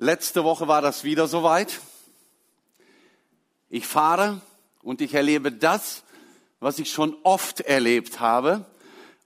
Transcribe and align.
Letzte 0.00 0.44
Woche 0.44 0.68
war 0.68 0.80
das 0.80 1.02
wieder 1.02 1.26
soweit. 1.26 1.80
Ich 3.68 3.84
fahre 3.84 4.40
und 4.80 5.00
ich 5.00 5.12
erlebe 5.12 5.50
das, 5.50 6.04
was 6.60 6.78
ich 6.78 6.92
schon 6.92 7.16
oft 7.24 7.60
erlebt 7.62 8.20
habe. 8.20 8.64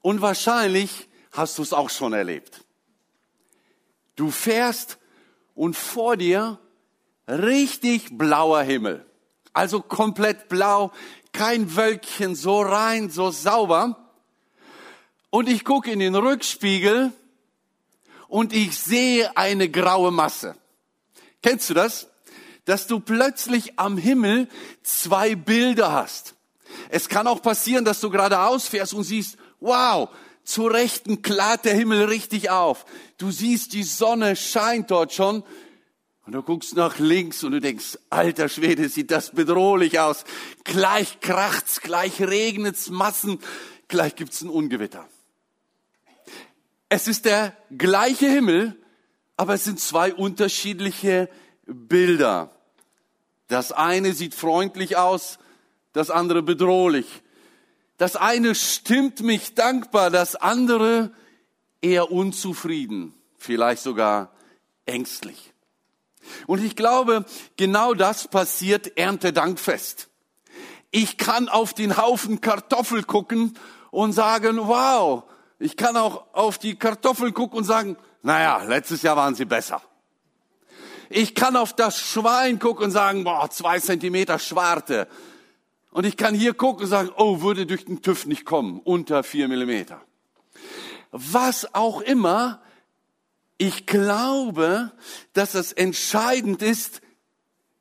Und 0.00 0.22
wahrscheinlich 0.22 1.08
hast 1.30 1.58
du 1.58 1.62
es 1.62 1.74
auch 1.74 1.90
schon 1.90 2.14
erlebt. 2.14 2.64
Du 4.16 4.30
fährst 4.30 4.98
und 5.54 5.77
vor 5.77 6.16
dir 6.16 6.58
richtig 7.28 8.16
blauer 8.16 8.62
Himmel. 8.62 9.04
Also 9.52 9.82
komplett 9.82 10.48
blau, 10.48 10.90
kein 11.32 11.76
Wölkchen, 11.76 12.34
so 12.34 12.62
rein, 12.62 13.10
so 13.10 13.30
sauber. 13.30 14.10
Und 15.28 15.50
ich 15.50 15.66
gucke 15.66 15.90
in 15.90 15.98
den 15.98 16.14
Rückspiegel 16.14 17.12
und 18.28 18.54
ich 18.54 18.78
sehe 18.78 19.36
eine 19.36 19.68
graue 19.68 20.10
Masse. 20.10 20.56
Kennst 21.43 21.70
du 21.70 21.74
das? 21.74 22.09
Dass 22.64 22.87
du 22.87 23.01
plötzlich 23.01 23.78
am 23.78 23.98
Himmel 23.98 24.48
zwei 24.83 25.34
Bilder 25.34 25.92
hast. 25.92 26.34
Es 26.88 27.09
kann 27.09 27.27
auch 27.27 27.42
passieren, 27.42 27.84
dass 27.84 28.00
du 28.00 28.10
geradeaus 28.10 28.69
fährst 28.69 28.95
und 28.95 29.05
siehst, 29.05 29.37
wow, 29.60 30.09
zur 30.45 30.73
Rechten 30.73 31.23
klart 31.23 31.64
der 31.64 31.74
Himmel 31.74 32.05
richtig 32.05 32.50
auf. 32.50 32.84
Du 33.19 33.30
siehst, 33.30 33.73
die 33.73 33.83
Sonne 33.83 34.36
scheint 34.36 34.91
dort 34.91 35.12
schon. 35.12 35.45
Und 36.24 36.33
du 36.33 36.42
guckst 36.42 36.77
nach 36.77 36.98
links 36.98 37.42
und 37.42 37.52
du 37.52 37.61
denkst, 37.61 37.98
alter 38.09 38.48
Schwede, 38.48 38.88
sieht 38.88 39.11
das 39.11 39.30
bedrohlich 39.30 39.98
aus. 39.98 40.24
Gleich 40.62 41.20
kracht's, 41.20 41.80
gleich 41.80 42.20
regnet's 42.20 42.91
Massen, 42.91 43.41
gleich 43.88 44.14
gibt's 44.14 44.41
ein 44.41 44.48
Ungewitter. 44.48 45.09
Es 46.88 47.09
ist 47.09 47.24
der 47.24 47.56
gleiche 47.77 48.28
Himmel, 48.28 48.77
aber 49.36 49.54
es 49.54 49.64
sind 49.64 49.80
zwei 49.80 50.14
unterschiedliche 50.14 51.28
Bilder. 51.66 52.50
Das 53.48 53.72
eine 53.72 54.12
sieht 54.12 54.34
freundlich 54.34 54.97
aus, 54.97 55.38
das 55.92 56.11
andere 56.11 56.42
bedrohlich. 56.42 57.22
Das 57.98 58.16
eine 58.16 58.55
stimmt 58.55 59.20
mich 59.20 59.55
dankbar, 59.55 60.10
das 60.10 60.36
andere 60.36 61.12
eher 61.80 62.10
unzufrieden, 62.10 63.14
vielleicht 63.36 63.83
sogar 63.83 64.33
ängstlich. 64.86 65.53
Und 66.47 66.64
ich 66.64 66.77
glaube, 66.77 67.25
genau 67.56 67.94
das 67.94 68.28
passiert 68.28 68.97
Erntedankfest. 68.97 70.08
Ich 70.91 71.16
kann 71.16 71.48
auf 71.48 71.75
den 71.75 71.97
Haufen 71.97 72.41
Kartoffel 72.41 73.03
gucken 73.03 73.58
und 73.91 74.12
sagen, 74.12 74.58
wow, 74.58 75.25
ich 75.58 75.77
kann 75.77 75.97
auch 75.97 76.33
auf 76.33 76.58
die 76.58 76.77
Kartoffel 76.77 77.33
gucken 77.33 77.58
und 77.58 77.64
sagen, 77.64 77.97
naja, 78.23 78.62
letztes 78.62 79.03
Jahr 79.03 79.17
waren 79.17 79.34
sie 79.34 79.45
besser. 79.45 79.83
Ich 81.11 81.34
kann 81.34 81.56
auf 81.56 81.75
das 81.75 81.98
Schwein 81.98 82.59
gucken 82.59 82.87
und 82.87 82.91
sagen, 82.91 83.25
boah, 83.25 83.51
zwei 83.51 83.78
Zentimeter 83.81 84.39
Schwarte. 84.39 85.09
Und 85.91 86.06
ich 86.06 86.17
kann 86.17 86.34
hier 86.34 86.55
gucken 86.55 86.84
und 86.84 86.89
sagen, 86.89 87.11
oh, 87.17 87.43
würde 87.43 87.67
durch 87.67 87.84
den 87.84 88.00
TÜV 88.00 88.27
nicht 88.27 88.47
kommen, 88.47 88.81
unter 88.83 89.23
vier 89.23 89.48
Millimeter. 89.48 90.00
Was 91.11 91.75
auch 91.75 92.00
immer, 92.00 92.62
ich 93.59 93.87
glaube, 93.87 94.93
dass 95.34 95.55
es 95.55 95.73
entscheidend 95.73 96.62
ist, 96.62 97.03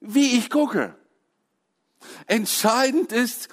wie 0.01 0.37
ich 0.37 0.49
gucke. 0.49 0.95
Entscheidend 2.27 3.13
ist, 3.13 3.47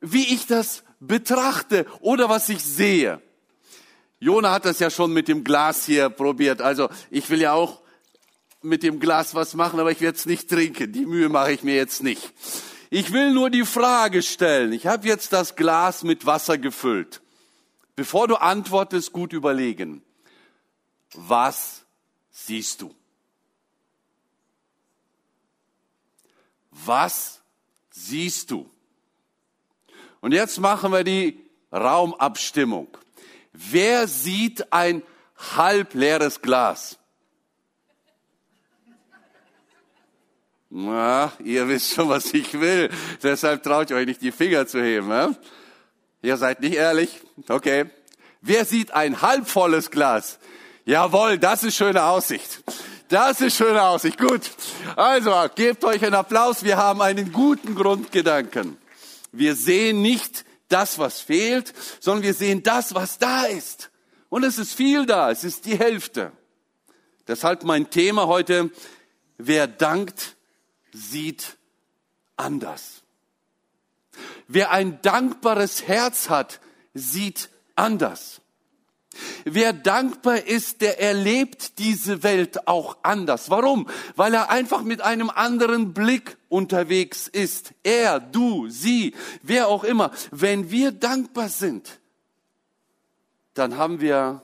wie 0.00 0.34
ich 0.34 0.46
das 0.46 0.84
betrachte 1.00 1.86
oder 2.00 2.28
was 2.28 2.48
ich 2.50 2.62
sehe. 2.62 3.22
Jona 4.20 4.52
hat 4.52 4.64
das 4.64 4.80
ja 4.80 4.90
schon 4.90 5.12
mit 5.12 5.28
dem 5.28 5.44
Glas 5.44 5.86
hier 5.86 6.10
probiert. 6.10 6.60
Also 6.60 6.88
ich 7.10 7.28
will 7.30 7.40
ja 7.40 7.52
auch 7.52 7.80
mit 8.62 8.82
dem 8.82 8.98
Glas 8.98 9.34
was 9.34 9.54
machen, 9.54 9.78
aber 9.78 9.92
ich 9.92 10.00
werde 10.00 10.18
es 10.18 10.26
nicht 10.26 10.48
trinken. 10.48 10.92
Die 10.92 11.06
Mühe 11.06 11.28
mache 11.28 11.52
ich 11.52 11.62
mir 11.62 11.76
jetzt 11.76 12.02
nicht. 12.02 12.32
Ich 12.90 13.12
will 13.12 13.32
nur 13.32 13.50
die 13.50 13.64
Frage 13.64 14.22
stellen. 14.22 14.72
Ich 14.72 14.86
habe 14.86 15.06
jetzt 15.06 15.32
das 15.32 15.56
Glas 15.56 16.02
mit 16.02 16.26
Wasser 16.26 16.58
gefüllt. 16.58 17.20
Bevor 17.94 18.28
du 18.28 18.36
antwortest, 18.36 19.12
gut 19.12 19.32
überlegen. 19.32 20.02
Was 21.14 21.84
siehst 22.30 22.82
du? 22.82 22.94
Was 26.70 27.40
siehst 27.90 28.50
du? 28.50 28.68
Und 30.20 30.32
jetzt 30.32 30.58
machen 30.58 30.92
wir 30.92 31.04
die 31.04 31.40
Raumabstimmung. 31.72 32.88
Wer 33.52 34.06
sieht 34.06 34.72
ein 34.72 35.02
halbleeres 35.56 36.40
Glas? 36.42 36.98
Na, 40.70 41.32
ihr 41.42 41.66
wisst 41.68 41.94
schon, 41.94 42.08
was 42.08 42.32
ich 42.34 42.60
will. 42.60 42.90
Deshalb 43.22 43.62
traut 43.62 43.90
ihr 43.90 43.96
euch 43.96 44.06
nicht 44.06 44.20
die 44.20 44.32
Finger 44.32 44.66
zu 44.66 44.82
heben. 44.82 45.08
Ne? 45.08 45.34
Ihr 46.20 46.36
seid 46.36 46.60
nicht 46.60 46.74
ehrlich? 46.74 47.20
Okay. 47.48 47.86
Wer 48.42 48.64
sieht 48.64 48.92
ein 48.92 49.22
halbvolles 49.22 49.90
Glas? 49.90 50.38
Jawohl, 50.84 51.38
das 51.38 51.64
ist 51.64 51.76
schöne 51.76 52.04
Aussicht. 52.04 52.62
Das 53.08 53.40
ist 53.40 53.56
schöne 53.56 53.82
Aussicht. 53.82 54.18
Gut. 54.18 54.42
Also, 54.96 55.34
gebt 55.54 55.84
euch 55.84 56.04
einen 56.04 56.14
Applaus. 56.14 56.62
Wir 56.62 56.76
haben 56.76 57.00
einen 57.00 57.32
guten 57.32 57.74
Grundgedanken. 57.74 58.76
Wir 59.32 59.54
sehen 59.54 60.02
nicht 60.02 60.44
das, 60.68 60.98
was 60.98 61.20
fehlt, 61.20 61.72
sondern 62.00 62.22
wir 62.22 62.34
sehen 62.34 62.62
das, 62.62 62.94
was 62.94 63.18
da 63.18 63.44
ist. 63.44 63.90
Und 64.28 64.44
es 64.44 64.58
ist 64.58 64.74
viel 64.74 65.06
da, 65.06 65.30
es 65.30 65.44
ist 65.44 65.64
die 65.64 65.78
Hälfte. 65.78 66.32
Deshalb 67.26 67.64
mein 67.64 67.90
Thema 67.90 68.26
heute, 68.26 68.70
wer 69.36 69.66
dankt, 69.66 70.36
sieht 70.92 71.56
anders. 72.36 73.02
Wer 74.46 74.70
ein 74.70 75.00
dankbares 75.02 75.86
Herz 75.86 76.28
hat, 76.28 76.60
sieht 76.94 77.50
anders. 77.76 78.40
Wer 79.44 79.72
dankbar 79.72 80.46
ist, 80.46 80.80
der 80.82 81.00
erlebt 81.00 81.78
diese 81.78 82.22
Welt 82.22 82.68
auch 82.68 82.98
anders. 83.02 83.50
Warum? 83.50 83.88
Weil 84.16 84.34
er 84.34 84.50
einfach 84.50 84.82
mit 84.82 85.00
einem 85.00 85.30
anderen 85.30 85.94
Blick 85.94 86.36
unterwegs 86.48 87.28
ist. 87.28 87.72
Er, 87.82 88.20
du, 88.20 88.68
sie, 88.68 89.14
wer 89.42 89.68
auch 89.68 89.84
immer. 89.84 90.10
Wenn 90.30 90.70
wir 90.70 90.92
dankbar 90.92 91.48
sind, 91.48 92.00
dann 93.54 93.76
haben 93.76 94.00
wir 94.00 94.42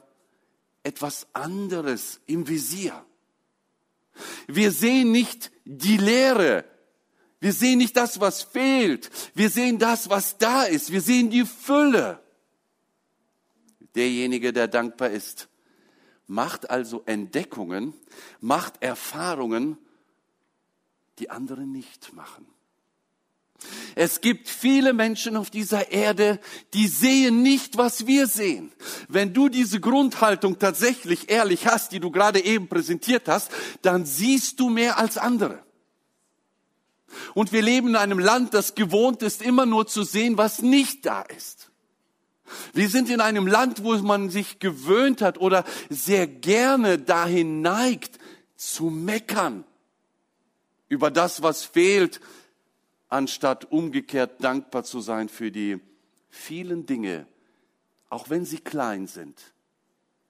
etwas 0.82 1.26
anderes 1.32 2.20
im 2.26 2.48
Visier. 2.48 3.04
Wir 4.46 4.70
sehen 4.70 5.12
nicht 5.12 5.50
die 5.64 5.96
Leere. 5.96 6.64
Wir 7.40 7.52
sehen 7.52 7.78
nicht 7.78 7.96
das, 7.96 8.20
was 8.20 8.42
fehlt. 8.42 9.10
Wir 9.34 9.50
sehen 9.50 9.78
das, 9.78 10.08
was 10.08 10.38
da 10.38 10.64
ist. 10.64 10.90
Wir 10.90 11.02
sehen 11.02 11.30
die 11.30 11.44
Fülle 11.44 12.23
derjenige, 13.94 14.52
der 14.52 14.68
dankbar 14.68 15.10
ist. 15.10 15.48
Macht 16.26 16.70
also 16.70 17.02
Entdeckungen, 17.06 17.94
macht 18.40 18.82
Erfahrungen, 18.82 19.76
die 21.18 21.30
andere 21.30 21.66
nicht 21.66 22.12
machen. 22.14 22.46
Es 23.94 24.20
gibt 24.20 24.48
viele 24.48 24.92
Menschen 24.92 25.36
auf 25.36 25.50
dieser 25.50 25.90
Erde, 25.92 26.40
die 26.74 26.88
sehen 26.88 27.42
nicht, 27.42 27.76
was 27.78 28.06
wir 28.06 28.26
sehen. 28.26 28.72
Wenn 29.08 29.32
du 29.32 29.48
diese 29.48 29.80
Grundhaltung 29.80 30.58
tatsächlich 30.58 31.30
ehrlich 31.30 31.66
hast, 31.66 31.92
die 31.92 32.00
du 32.00 32.10
gerade 32.10 32.44
eben 32.44 32.68
präsentiert 32.68 33.28
hast, 33.28 33.50
dann 33.82 34.04
siehst 34.04 34.60
du 34.60 34.68
mehr 34.68 34.98
als 34.98 35.16
andere. 35.16 35.62
Und 37.34 37.52
wir 37.52 37.62
leben 37.62 37.88
in 37.88 37.96
einem 37.96 38.18
Land, 38.18 38.54
das 38.54 38.74
gewohnt 38.74 39.22
ist, 39.22 39.40
immer 39.40 39.66
nur 39.66 39.86
zu 39.86 40.02
sehen, 40.02 40.36
was 40.36 40.62
nicht 40.62 41.06
da 41.06 41.22
ist. 41.22 41.70
Wir 42.72 42.88
sind 42.88 43.08
in 43.08 43.20
einem 43.20 43.46
Land, 43.46 43.82
wo 43.82 43.94
man 43.98 44.30
sich 44.30 44.58
gewöhnt 44.58 45.22
hat 45.22 45.38
oder 45.38 45.64
sehr 45.88 46.26
gerne 46.26 46.98
dahin 46.98 47.62
neigt, 47.62 48.18
zu 48.56 48.90
meckern 48.90 49.64
über 50.88 51.10
das, 51.10 51.42
was 51.42 51.64
fehlt, 51.64 52.20
anstatt 53.08 53.70
umgekehrt 53.70 54.42
dankbar 54.42 54.84
zu 54.84 55.00
sein 55.00 55.28
für 55.28 55.50
die 55.50 55.80
vielen 56.28 56.86
Dinge, 56.86 57.26
auch 58.08 58.30
wenn 58.30 58.44
sie 58.44 58.58
klein 58.58 59.06
sind, 59.06 59.40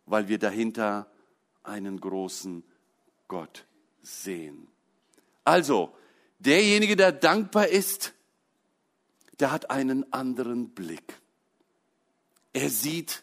weil 0.06 0.28
wir 0.28 0.38
dahinter 0.38 1.10
einen 1.62 2.00
großen 2.00 2.62
Gott 3.28 3.66
sehen. 4.02 4.68
Also, 5.44 5.94
derjenige, 6.38 6.96
der 6.96 7.12
dankbar 7.12 7.68
ist, 7.68 8.12
der 9.40 9.50
hat 9.50 9.70
einen 9.70 10.12
anderen 10.12 10.70
Blick. 10.70 11.20
Er 12.54 12.70
sieht 12.70 13.22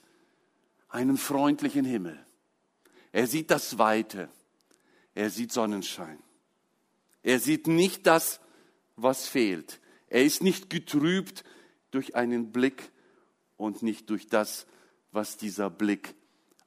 einen 0.89 1.17
freundlichen 1.17 1.85
Himmel. 1.85 2.23
Er 3.11 3.25
sieht 3.25 3.49
das 3.49 3.79
Weite. 3.79 4.29
Er 5.15 5.31
sieht 5.31 5.51
Sonnenschein. 5.51 6.19
Er 7.23 7.39
sieht 7.39 7.65
nicht 7.65 8.05
das, 8.05 8.39
was 8.95 9.27
fehlt. 9.27 9.79
Er 10.07 10.23
ist 10.23 10.43
nicht 10.43 10.69
getrübt 10.69 11.43
durch 11.89 12.15
einen 12.15 12.51
Blick 12.51 12.91
und 13.57 13.81
nicht 13.81 14.09
durch 14.11 14.27
das, 14.27 14.67
was 15.11 15.37
dieser 15.37 15.71
Blick 15.71 16.13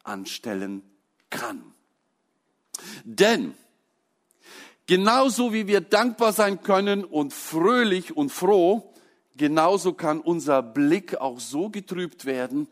anstellen 0.03 0.83
kann. 1.31 1.73
Denn 3.05 3.55
Genauso 4.87 5.55
wie 5.55 5.67
wir 5.67 5.81
dankbar 5.81 6.33
sein 6.33 6.63
können 6.63 7.05
und 7.05 7.33
fröhlich 7.33 8.17
und 8.17 8.31
froh, 8.31 8.93
genauso 9.37 9.93
kann 9.93 10.21
unser 10.21 10.63
Blick 10.63 11.21
auch 11.21 11.41
so 11.41 11.71
getrübt 11.71 12.25
werden, 12.25 12.69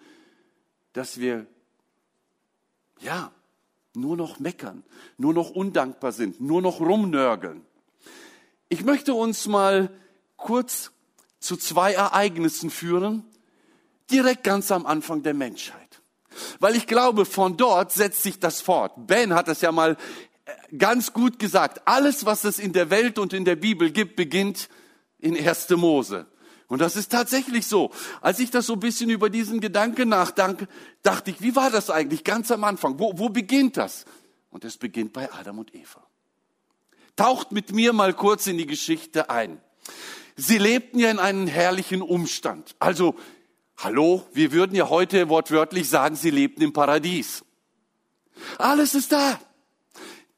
dass 0.93 1.19
wir, 1.19 1.47
ja, 3.01 3.33
nur 3.95 4.17
noch 4.17 4.39
meckern, 4.39 4.85
nur 5.19 5.35
noch 5.35 5.51
undankbar 5.51 6.13
sind, 6.13 6.41
nur 6.41 6.63
noch 6.63 6.81
rumnörgeln. 6.81 7.63
Ich 8.69 8.85
möchte 8.85 9.15
uns 9.15 9.47
mal 9.47 9.91
kurz 10.37 10.93
zu 11.41 11.57
zwei 11.57 11.93
Ereignissen 11.93 12.71
führen, 12.71 13.25
direkt 14.11 14.45
ganz 14.45 14.71
am 14.71 14.87
Anfang 14.87 15.23
der 15.23 15.35
Menschheit. 15.35 16.01
Weil 16.61 16.77
ich 16.77 16.87
glaube, 16.87 17.27
von 17.27 17.57
dort 17.57 17.93
setzt 17.93 18.23
sich 18.23 18.41
das 18.41 18.61
fort. 18.61 18.93
Ben 18.97 19.35
hat 19.35 19.49
das 19.49 19.61
ja 19.61 19.73
mal 19.73 19.97
äh, 20.45 20.77
ganz 20.77 21.13
gut 21.13 21.39
gesagt. 21.39 21.83
Alles, 21.87 22.25
was 22.25 22.45
es 22.45 22.59
in 22.59 22.73
der 22.73 22.89
Welt 22.91 23.19
und 23.19 23.33
in 23.33 23.45
der 23.45 23.57
Bibel 23.57 23.91
gibt, 23.91 24.17
beginnt 24.17 24.69
in 25.19 25.37
1. 25.37 25.71
Mose. 25.71 26.27
Und 26.73 26.79
das 26.79 26.97
ist 26.97 27.13
tatsächlich 27.13 27.67
so. 27.67 27.91
Als 28.23 28.39
ich 28.39 28.51
das 28.51 28.65
so 28.65 28.73
ein 28.73 28.81
bisschen 28.81 29.11
über 29.11 29.29
diesen 29.29 29.61
Gedanken 29.61 30.09
nachdachte, 30.09 30.67
dachte 31.03 31.31
ich, 31.31 31.43
wie 31.43 31.55
war 31.55 31.71
das 31.71 31.91
eigentlich 31.91 32.25
ganz 32.25 32.51
am 32.51 32.65
Anfang? 32.65 32.99
Wo, 32.99 33.19
wo 33.19 33.29
beginnt 33.29 33.77
das? 33.77 34.07
Und 34.49 34.65
es 34.65 34.79
beginnt 34.79 35.13
bei 35.13 35.31
Adam 35.31 35.59
und 35.59 35.75
Eva. 35.75 36.03
Taucht 37.15 37.53
mit 37.53 37.73
mir 37.73 37.93
mal 37.93 38.15
kurz 38.15 38.47
in 38.47 38.57
die 38.57 38.65
Geschichte 38.65 39.29
ein. 39.29 39.61
Sie 40.35 40.57
lebten 40.57 40.99
ja 40.99 41.11
in 41.11 41.19
einem 41.19 41.47
herrlichen 41.47 42.01
Umstand. 42.01 42.75
Also, 42.79 43.17
hallo, 43.77 44.27
wir 44.33 44.51
würden 44.53 44.75
ja 44.75 44.89
heute 44.89 45.29
wortwörtlich 45.29 45.91
sagen, 45.91 46.17
sie 46.17 46.31
lebten 46.31 46.63
im 46.63 46.73
Paradies. 46.73 47.45
Alles 48.57 48.95
ist 48.95 49.13
da 49.13 49.39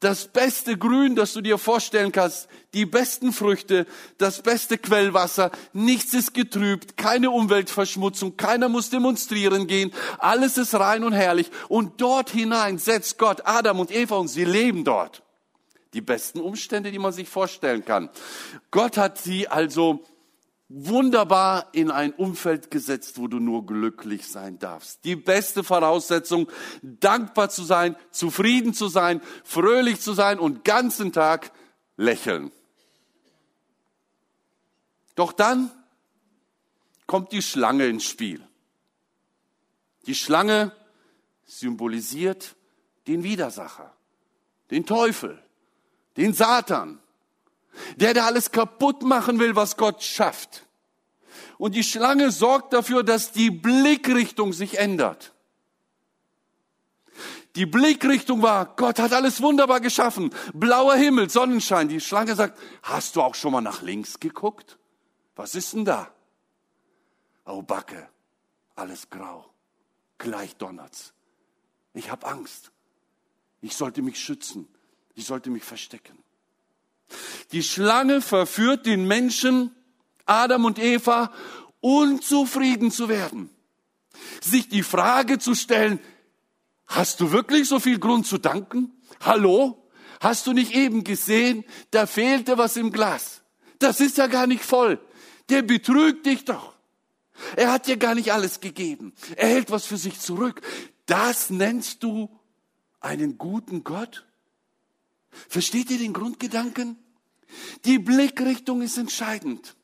das 0.04 0.26
beste 0.26 0.76
Grün, 0.76 1.16
das 1.16 1.32
du 1.32 1.40
dir 1.40 1.56
vorstellen 1.56 2.12
kannst, 2.12 2.46
die 2.74 2.84
besten 2.84 3.32
Früchte, 3.32 3.86
das 4.18 4.42
beste 4.42 4.76
Quellwasser, 4.76 5.50
nichts 5.72 6.12
ist 6.12 6.34
getrübt, 6.34 6.98
keine 6.98 7.30
Umweltverschmutzung, 7.30 8.36
keiner 8.36 8.68
muss 8.68 8.90
demonstrieren 8.90 9.66
gehen, 9.66 9.94
alles 10.18 10.58
ist 10.58 10.74
rein 10.74 11.04
und 11.04 11.14
herrlich 11.14 11.50
und 11.68 12.02
dort 12.02 12.28
hinein 12.28 12.76
setzt 12.76 13.16
Gott 13.16 13.46
Adam 13.46 13.80
und 13.80 13.90
Eva 13.90 14.16
und 14.16 14.28
sie 14.28 14.44
leben 14.44 14.84
dort. 14.84 15.22
Die 15.94 16.02
besten 16.02 16.40
Umstände, 16.40 16.92
die 16.92 16.98
man 16.98 17.14
sich 17.14 17.30
vorstellen 17.30 17.86
kann. 17.86 18.10
Gott 18.70 18.98
hat 18.98 19.16
sie 19.16 19.48
also 19.48 20.04
wunderbar 20.76 21.68
in 21.72 21.92
ein 21.92 22.12
Umfeld 22.12 22.70
gesetzt, 22.70 23.16
wo 23.16 23.28
du 23.28 23.38
nur 23.38 23.64
glücklich 23.64 24.26
sein 24.26 24.58
darfst. 24.58 25.04
Die 25.04 25.14
beste 25.14 25.62
Voraussetzung, 25.62 26.50
dankbar 26.82 27.48
zu 27.48 27.62
sein, 27.62 27.94
zufrieden 28.10 28.74
zu 28.74 28.88
sein, 28.88 29.20
fröhlich 29.44 30.00
zu 30.00 30.14
sein 30.14 30.40
und 30.40 30.64
ganzen 30.64 31.12
Tag 31.12 31.52
lächeln. 31.96 32.50
Doch 35.14 35.32
dann 35.32 35.70
kommt 37.06 37.30
die 37.30 37.42
Schlange 37.42 37.86
ins 37.86 38.04
Spiel. 38.04 38.44
Die 40.06 40.16
Schlange 40.16 40.72
symbolisiert 41.46 42.56
den 43.06 43.22
Widersacher, 43.22 43.94
den 44.72 44.86
Teufel, 44.86 45.40
den 46.16 46.34
Satan, 46.34 46.98
der, 47.94 48.12
der 48.12 48.24
alles 48.24 48.50
kaputt 48.50 49.02
machen 49.02 49.38
will, 49.38 49.54
was 49.54 49.76
Gott 49.76 50.02
schafft. 50.02 50.63
Und 51.58 51.74
die 51.74 51.84
Schlange 51.84 52.30
sorgt 52.30 52.72
dafür, 52.72 53.02
dass 53.02 53.32
die 53.32 53.50
Blickrichtung 53.50 54.52
sich 54.52 54.78
ändert. 54.78 55.32
Die 57.56 57.66
Blickrichtung 57.66 58.42
war, 58.42 58.74
Gott 58.74 58.98
hat 58.98 59.12
alles 59.12 59.40
wunderbar 59.40 59.80
geschaffen. 59.80 60.30
Blauer 60.52 60.96
Himmel, 60.96 61.30
Sonnenschein. 61.30 61.88
Die 61.88 62.00
Schlange 62.00 62.34
sagt, 62.34 62.58
hast 62.82 63.14
du 63.14 63.22
auch 63.22 63.36
schon 63.36 63.52
mal 63.52 63.60
nach 63.60 63.82
links 63.82 64.18
geguckt? 64.18 64.76
Was 65.36 65.54
ist 65.54 65.72
denn 65.72 65.84
da? 65.84 66.12
Oh 67.44 67.62
Backe, 67.62 68.08
alles 68.74 69.08
grau. 69.08 69.48
Gleich 70.18 70.56
donnert's. 70.56 71.12
Ich 71.92 72.10
habe 72.10 72.26
Angst. 72.26 72.72
Ich 73.60 73.76
sollte 73.76 74.02
mich 74.02 74.18
schützen. 74.18 74.68
Ich 75.14 75.26
sollte 75.26 75.50
mich 75.50 75.62
verstecken. 75.62 76.18
Die 77.52 77.62
Schlange 77.62 78.20
verführt 78.20 78.86
den 78.86 79.06
Menschen, 79.06 79.74
Adam 80.26 80.64
und 80.64 80.78
Eva, 80.78 81.32
unzufrieden 81.80 82.90
zu 82.90 83.08
werden. 83.08 83.50
Sich 84.40 84.68
die 84.68 84.82
Frage 84.82 85.38
zu 85.38 85.54
stellen, 85.54 86.00
hast 86.86 87.20
du 87.20 87.32
wirklich 87.32 87.68
so 87.68 87.80
viel 87.80 87.98
Grund 87.98 88.26
zu 88.26 88.38
danken? 88.38 88.92
Hallo? 89.20 89.80
Hast 90.20 90.46
du 90.46 90.52
nicht 90.52 90.74
eben 90.74 91.04
gesehen, 91.04 91.64
da 91.90 92.06
fehlte 92.06 92.56
was 92.56 92.76
im 92.76 92.92
Glas? 92.92 93.42
Das 93.78 94.00
ist 94.00 94.16
ja 94.16 94.26
gar 94.26 94.46
nicht 94.46 94.64
voll. 94.64 94.98
Der 95.50 95.62
betrügt 95.62 96.24
dich 96.24 96.44
doch. 96.44 96.74
Er 97.56 97.72
hat 97.72 97.86
dir 97.86 97.96
gar 97.96 98.14
nicht 98.14 98.32
alles 98.32 98.60
gegeben. 98.60 99.12
Er 99.36 99.48
hält 99.48 99.70
was 99.70 99.84
für 99.84 99.96
sich 99.96 100.20
zurück. 100.20 100.62
Das 101.06 101.50
nennst 101.50 102.02
du 102.02 102.30
einen 103.00 103.36
guten 103.36 103.84
Gott? 103.84 104.24
Versteht 105.48 105.90
ihr 105.90 105.98
den 105.98 106.12
Grundgedanken? 106.12 106.96
Die 107.84 107.98
Blickrichtung 107.98 108.82
ist 108.82 108.96
entscheidend. 108.96 109.76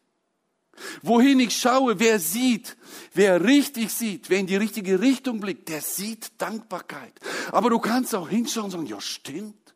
Wohin 1.02 1.40
ich 1.40 1.56
schaue, 1.56 1.98
wer 1.98 2.18
sieht, 2.18 2.76
wer 3.12 3.44
richtig 3.44 3.92
sieht, 3.92 4.30
wer 4.30 4.38
in 4.38 4.46
die 4.46 4.56
richtige 4.56 5.00
Richtung 5.00 5.40
blickt, 5.40 5.68
der 5.68 5.80
sieht 5.80 6.32
Dankbarkeit. 6.40 7.12
Aber 7.52 7.70
du 7.70 7.78
kannst 7.78 8.14
auch 8.14 8.28
hinschauen 8.28 8.66
und 8.66 8.70
sagen, 8.70 8.86
ja 8.86 9.00
stimmt, 9.00 9.74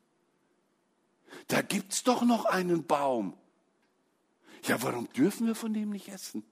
da 1.48 1.62
gibt's 1.62 2.02
doch 2.02 2.22
noch 2.22 2.46
einen 2.46 2.86
Baum. 2.86 3.36
Ja, 4.64 4.82
warum 4.82 5.12
dürfen 5.12 5.46
wir 5.46 5.54
von 5.54 5.74
dem 5.74 5.90
nicht 5.90 6.08
essen? 6.08 6.42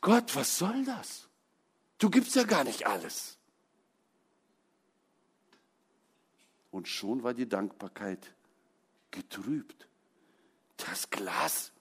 Gott, 0.00 0.34
was 0.34 0.58
soll 0.58 0.84
das? 0.84 1.28
Du 1.98 2.10
gibst 2.10 2.34
ja 2.34 2.44
gar 2.44 2.64
nicht 2.64 2.86
alles. 2.86 3.36
Und 6.70 6.88
schon 6.88 7.22
war 7.22 7.34
die 7.34 7.48
Dankbarkeit 7.48 8.32
getrübt. 9.10 9.88
Das 10.76 11.10
Glas 11.10 11.72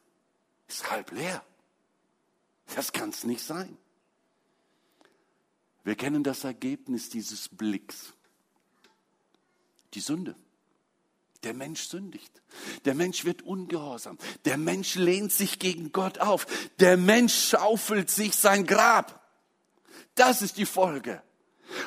ist 0.67 0.89
halb 0.89 1.11
leer. 1.11 1.43
Das 2.75 2.91
kann 2.91 3.09
es 3.09 3.23
nicht 3.23 3.43
sein. 3.43 3.77
Wir 5.83 5.95
kennen 5.95 6.23
das 6.23 6.43
Ergebnis 6.43 7.09
dieses 7.09 7.47
Blicks. 7.47 8.13
Die 9.93 10.01
Sünde. 10.01 10.35
Der 11.43 11.53
Mensch 11.53 11.83
sündigt. 11.87 12.41
Der 12.83 12.93
Mensch 12.93 13.23
wird 13.23 13.43
ungehorsam. 13.43 14.17
Der 14.43 14.57
Mensch 14.57 14.95
lehnt 14.95 15.31
sich 15.31 15.59
gegen 15.59 15.91
Gott 15.93 16.17
auf. 16.19 16.45
Der 16.79 16.97
Mensch 16.97 17.49
schaufelt 17.49 18.09
sich 18.09 18.35
sein 18.35 18.65
Grab. 18.65 19.25
Das 20.15 20.41
ist 20.41 20.57
die 20.57 20.65
Folge. 20.65 21.21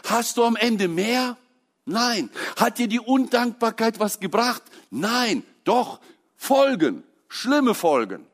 Hast 0.04 0.36
du 0.36 0.44
am 0.44 0.56
Ende 0.56 0.88
mehr? 0.88 1.36
Nein. 1.84 2.30
Hat 2.56 2.78
dir 2.78 2.88
die 2.88 3.00
Undankbarkeit 3.00 3.98
was 3.98 4.20
gebracht? 4.20 4.62
Nein. 4.90 5.44
Doch. 5.64 6.00
Folgen. 6.36 7.04
Schlimme 7.28 7.74
Folgen. 7.74 8.29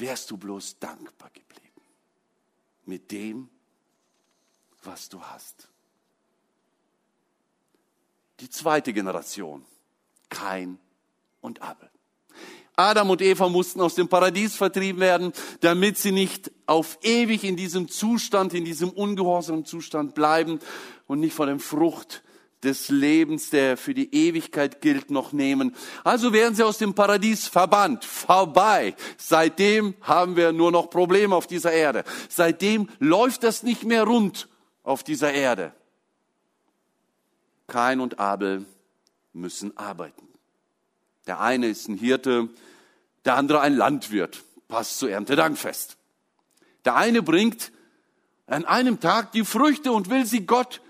Wärst 0.00 0.30
du 0.30 0.36
bloß 0.36 0.78
dankbar 0.78 1.30
geblieben 1.30 1.82
mit 2.84 3.10
dem, 3.10 3.48
was 4.82 5.08
du 5.08 5.20
hast. 5.20 5.68
Die 8.40 8.48
zweite 8.48 8.92
Generation, 8.92 9.64
Kain 10.28 10.78
und 11.40 11.60
Abel. 11.62 11.90
Adam 12.76 13.10
und 13.10 13.20
Eva 13.20 13.48
mussten 13.48 13.80
aus 13.80 13.96
dem 13.96 14.08
Paradies 14.08 14.54
vertrieben 14.54 15.00
werden, 15.00 15.32
damit 15.60 15.98
sie 15.98 16.12
nicht 16.12 16.52
auf 16.66 16.98
ewig 17.02 17.42
in 17.42 17.56
diesem 17.56 17.88
Zustand, 17.88 18.54
in 18.54 18.64
diesem 18.64 18.90
ungehorsamen 18.90 19.64
Zustand 19.64 20.14
bleiben 20.14 20.60
und 21.08 21.18
nicht 21.18 21.34
von 21.34 21.48
der 21.48 21.58
Frucht 21.58 22.22
des 22.62 22.88
Lebens, 22.88 23.50
der 23.50 23.76
für 23.76 23.94
die 23.94 24.12
Ewigkeit 24.14 24.80
gilt, 24.80 25.10
noch 25.10 25.32
nehmen. 25.32 25.74
Also 26.04 26.32
werden 26.32 26.54
sie 26.54 26.64
aus 26.64 26.78
dem 26.78 26.94
Paradies 26.94 27.46
verbannt, 27.46 28.04
vorbei. 28.04 28.94
Seitdem 29.16 29.94
haben 30.00 30.36
wir 30.36 30.52
nur 30.52 30.72
noch 30.72 30.90
Probleme 30.90 31.34
auf 31.34 31.46
dieser 31.46 31.72
Erde. 31.72 32.04
Seitdem 32.28 32.88
läuft 32.98 33.44
das 33.44 33.62
nicht 33.62 33.84
mehr 33.84 34.04
rund 34.04 34.48
auf 34.82 35.04
dieser 35.04 35.32
Erde. 35.32 35.72
Kain 37.68 38.00
und 38.00 38.18
Abel 38.18 38.64
müssen 39.32 39.76
arbeiten. 39.76 40.26
Der 41.26 41.40
eine 41.40 41.68
ist 41.68 41.88
ein 41.88 41.98
Hirte, 41.98 42.48
der 43.24 43.36
andere 43.36 43.60
ein 43.60 43.76
Landwirt, 43.76 44.42
passt 44.66 44.98
zu 44.98 45.06
Erntedankfest. 45.06 45.96
Der 46.84 46.96
eine 46.96 47.22
bringt 47.22 47.70
an 48.46 48.64
einem 48.64 48.98
Tag 48.98 49.32
die 49.32 49.44
Früchte 49.44 49.92
und 49.92 50.08
will 50.08 50.24
sie 50.24 50.46
Gott 50.46 50.80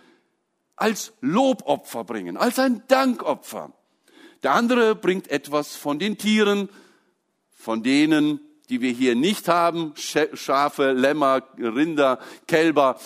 als 0.80 1.12
Lobopfer 1.20 2.04
bringen, 2.04 2.37
als 2.37 2.58
ein 2.58 2.82
Dankopfer. 2.88 3.73
Der 4.42 4.54
andere 4.54 4.94
bringt 4.94 5.28
etwas 5.30 5.76
von 5.76 5.99
den 5.99 6.18
Tieren, 6.18 6.68
von 7.50 7.82
denen, 7.82 8.40
die 8.68 8.80
wir 8.80 8.92
hier 8.92 9.14
nicht 9.14 9.49
haben, 9.49 9.94
Schafe, 9.97 10.92
Lämmer, 10.92 11.42
Rinder, 11.58 12.20
Kälber, 12.47 12.99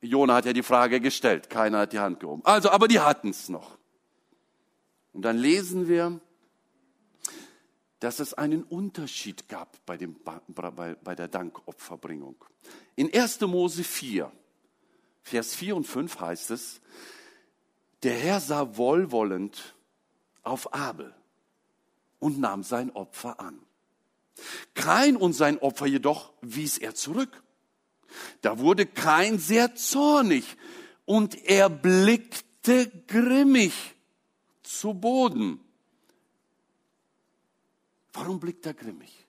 Jona 0.00 0.34
hat 0.34 0.46
ja 0.46 0.52
die 0.52 0.62
Frage 0.62 1.00
gestellt, 1.00 1.50
keiner 1.50 1.80
hat 1.80 1.92
die 1.92 1.98
Hand 1.98 2.20
gehoben. 2.20 2.42
Also, 2.44 2.70
aber 2.70 2.88
die 2.88 3.00
hatten 3.00 3.30
es 3.30 3.48
noch. 3.48 3.76
Und 5.12 5.22
dann 5.22 5.36
lesen 5.36 5.88
wir, 5.88 6.20
dass 7.98 8.18
es 8.18 8.32
einen 8.32 8.62
Unterschied 8.62 9.48
gab 9.48 9.84
bei, 9.84 9.98
dem, 9.98 10.16
bei, 10.48 10.94
bei 10.94 11.14
der 11.14 11.28
Dankopferbringung. 11.28 12.36
In 12.96 13.12
1. 13.12 13.40
Mose 13.42 13.84
4, 13.84 14.32
Vers 15.22 15.54
4 15.54 15.76
und 15.76 15.86
5 15.86 16.20
heißt 16.20 16.50
es, 16.50 16.80
der 18.02 18.14
Herr 18.14 18.40
sah 18.40 18.76
wohlwollend 18.76 19.74
auf 20.42 20.72
Abel 20.72 21.14
und 22.18 22.38
nahm 22.38 22.62
sein 22.62 22.90
Opfer 22.90 23.40
an. 23.40 23.60
Kain 24.74 25.16
und 25.16 25.34
sein 25.34 25.58
Opfer 25.58 25.86
jedoch 25.86 26.32
wies 26.40 26.78
er 26.78 26.94
zurück. 26.94 27.42
Da 28.40 28.58
wurde 28.58 28.86
Kain 28.86 29.38
sehr 29.38 29.74
zornig 29.74 30.56
und 31.04 31.34
er 31.44 31.68
blickte 31.68 32.88
grimmig 33.06 33.72
zu 34.62 34.94
Boden. 34.94 35.60
Warum 38.12 38.40
blickt 38.40 38.66
er 38.66 38.74
grimmig? 38.74 39.26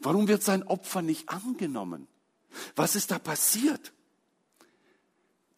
Warum 0.00 0.26
wird 0.28 0.42
sein 0.42 0.62
Opfer 0.64 1.02
nicht 1.02 1.28
angenommen? 1.28 2.08
Was 2.74 2.96
ist 2.96 3.10
da 3.10 3.18
passiert? 3.18 3.92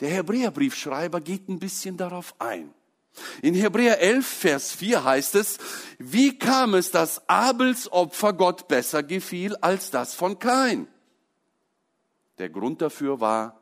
Der 0.00 0.10
Hebräerbriefschreiber 0.10 1.20
geht 1.20 1.48
ein 1.48 1.58
bisschen 1.58 1.96
darauf 1.96 2.34
ein. 2.38 2.72
In 3.42 3.54
Hebräer 3.54 4.00
11, 4.00 4.26
Vers 4.26 4.72
4 4.72 5.04
heißt 5.04 5.34
es, 5.34 5.58
wie 5.98 6.38
kam 6.38 6.74
es, 6.74 6.90
dass 6.90 7.28
Abels 7.28 7.90
Opfer 7.92 8.32
Gott 8.32 8.68
besser 8.68 9.02
gefiel 9.02 9.56
als 9.56 9.90
das 9.90 10.14
von 10.14 10.38
Kain? 10.38 10.88
Der 12.38 12.48
Grund 12.48 12.80
dafür 12.80 13.20
war 13.20 13.60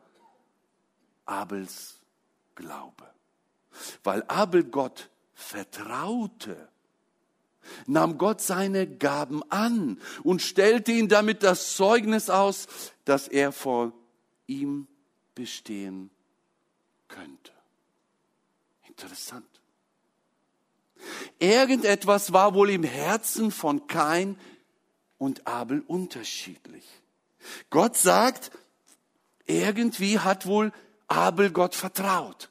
Abels 1.24 1.96
Glaube. 2.54 3.04
Weil 4.04 4.22
Abel 4.28 4.64
Gott 4.64 5.10
vertraute, 5.34 6.68
nahm 7.86 8.18
Gott 8.18 8.40
seine 8.40 8.86
Gaben 8.86 9.42
an 9.50 10.00
und 10.22 10.42
stellte 10.42 10.92
ihn 10.92 11.08
damit 11.08 11.42
das 11.42 11.76
Zeugnis 11.76 12.30
aus, 12.30 12.66
dass 13.04 13.28
er 13.28 13.52
vor 13.52 13.92
ihm 14.46 14.86
bestehen 15.34 16.10
könnte. 17.08 17.52
Interessant. 18.86 19.46
Irgendetwas 21.38 22.32
war 22.32 22.54
wohl 22.54 22.70
im 22.70 22.82
Herzen 22.82 23.50
von 23.50 23.86
Kain 23.86 24.38
und 25.16 25.46
Abel 25.46 25.82
unterschiedlich. 25.86 26.84
Gott 27.70 27.96
sagt, 27.96 28.50
irgendwie 29.46 30.18
hat 30.18 30.46
wohl 30.46 30.72
Abel 31.06 31.50
Gott 31.50 31.74
vertraut. 31.74 32.50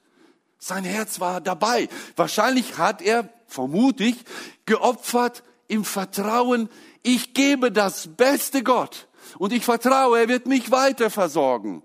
Sein 0.58 0.84
Herz 0.84 1.20
war 1.20 1.42
dabei. 1.42 1.88
Wahrscheinlich 2.16 2.78
hat 2.78 3.02
er, 3.02 3.30
vermute 3.46 4.04
ich, 4.04 4.18
geopfert 4.66 5.44
im 5.68 5.86
Vertrauen, 5.86 6.70
ich 7.04 7.34
gebe 7.34 7.72
das 7.72 8.16
Beste 8.16 8.64
Gott 8.64 9.08
und 9.38 9.54
ich 9.54 9.64
vertraue, 9.64 10.20
er 10.20 10.28
wird 10.28 10.48
mich 10.48 10.72
weiter 10.72 11.10
versorgen. 11.10 11.84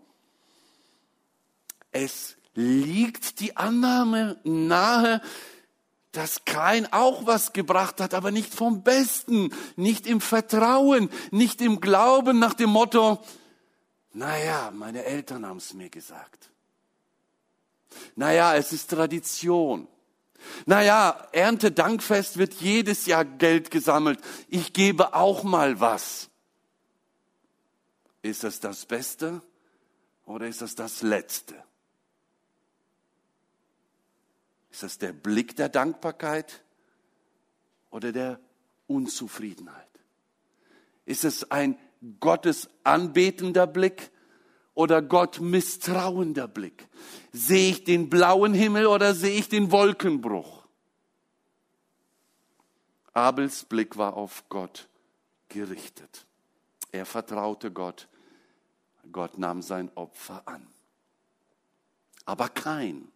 Es 1.90 2.36
liegt 2.54 3.40
die 3.40 3.56
Annahme 3.56 4.38
nahe, 4.44 5.20
dass 6.12 6.44
Kain 6.44 6.92
auch 6.92 7.26
was 7.26 7.52
gebracht 7.52 8.00
hat, 8.00 8.12
aber 8.12 8.30
nicht 8.30 8.54
vom 8.54 8.82
Besten, 8.82 9.52
nicht 9.76 10.06
im 10.06 10.20
Vertrauen, 10.20 11.08
nicht 11.30 11.62
im 11.62 11.80
Glauben 11.80 12.38
nach 12.38 12.54
dem 12.54 12.70
Motto, 12.70 13.22
naja, 14.14 14.70
meine 14.72 15.04
Eltern 15.04 15.46
haben 15.46 15.56
es 15.56 15.72
mir 15.72 15.88
gesagt. 15.88 16.50
Naja, 18.14 18.54
es 18.56 18.72
ist 18.72 18.90
Tradition. 18.90 19.88
Naja, 20.66 21.28
Erntedankfest 21.32 22.36
wird 22.36 22.54
jedes 22.54 23.06
Jahr 23.06 23.24
Geld 23.24 23.70
gesammelt. 23.70 24.20
Ich 24.48 24.72
gebe 24.72 25.14
auch 25.14 25.44
mal 25.44 25.80
was. 25.80 26.28
Ist 28.22 28.44
das 28.44 28.60
das 28.60 28.84
Beste 28.86 29.40
oder 30.26 30.46
ist 30.46 30.62
das 30.62 30.74
das 30.74 31.02
Letzte? 31.02 31.54
Ist 34.72 34.82
das 34.82 34.98
der 34.98 35.12
Blick 35.12 35.54
der 35.54 35.68
Dankbarkeit 35.68 36.64
oder 37.90 38.10
der 38.10 38.40
Unzufriedenheit? 38.86 39.86
Ist 41.04 41.24
es 41.24 41.50
ein 41.50 41.78
Gottes 42.20 42.70
anbetender 42.82 43.66
Blick 43.66 44.10
oder 44.72 45.02
Gott 45.02 45.40
misstrauender 45.40 46.48
Blick? 46.48 46.88
Sehe 47.32 47.70
ich 47.70 47.84
den 47.84 48.08
blauen 48.08 48.54
Himmel 48.54 48.86
oder 48.86 49.14
sehe 49.14 49.38
ich 49.38 49.50
den 49.50 49.70
Wolkenbruch? 49.70 50.64
Abels 53.12 53.64
Blick 53.64 53.98
war 53.98 54.16
auf 54.16 54.48
Gott 54.48 54.88
gerichtet. 55.48 56.26
Er 56.92 57.04
vertraute 57.04 57.70
Gott. 57.70 58.08
Gott 59.10 59.36
nahm 59.36 59.60
sein 59.60 59.90
Opfer 59.96 60.48
an. 60.48 60.66
Aber 62.24 62.48
kein 62.48 63.12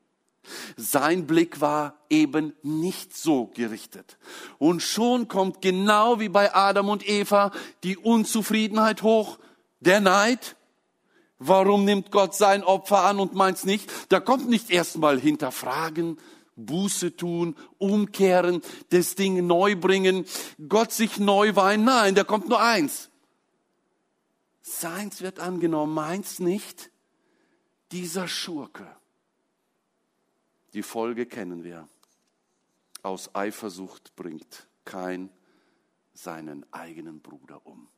sein 0.77 1.27
Blick 1.27 1.61
war 1.61 1.95
eben 2.11 2.55
nicht 2.63 3.17
so 3.17 3.47
gerichtet. 3.55 4.19
Und 4.59 4.83
schon 4.83 5.29
kommt 5.29 5.63
genau 5.63 6.21
wie 6.21 6.29
bei 6.29 6.55
Adam 6.55 6.89
und 6.89 7.09
Eva 7.09 7.51
die 7.83 7.97
Unzufriedenheit 7.97 9.03
hoch, 9.03 9.39
der 9.81 10.01
Neid. 10.01 10.57
Warum 11.39 11.85
nimmt 11.85 12.11
Gott 12.11 12.35
sein 12.35 12.65
Opfer 12.65 13.05
an 13.05 13.21
und 13.21 13.35
meint's 13.35 13.65
nicht? 13.65 13.91
Da 14.09 14.21
kommt 14.21 14.49
nicht 14.49 14.71
erstmal 14.71 15.21
hinterfragen, 15.21 16.19
Buße 16.57 17.17
tun, 17.17 17.55
umkehren, 17.77 18.63
das 18.91 19.15
Ding 19.15 19.47
neu 19.47 19.77
bringen, 19.77 20.25
Gott 20.69 20.93
sich 20.93 21.19
neu 21.19 21.55
weinen. 21.55 21.85
Nein, 21.85 22.15
da 22.15 22.25
kommt 22.25 22.49
nur 22.49 22.61
eins. 22.61 23.11
Seins 24.63 25.21
wird 25.21 25.39
angenommen, 25.39 25.95
meins 25.95 26.39
nicht. 26.39 26.91
Dieser 27.93 28.27
Schurke 28.27 28.87
die 30.77 30.83
Folge 30.83 31.25
kennen 31.25 31.65
wir. 31.65 31.89
Aus 33.03 33.35
Eifersucht 33.35 34.15
bringt 34.15 34.69
kein 34.85 35.31
seinen 36.13 36.71
eigenen 36.71 37.23
Bruder 37.23 37.65
um. 37.65 37.89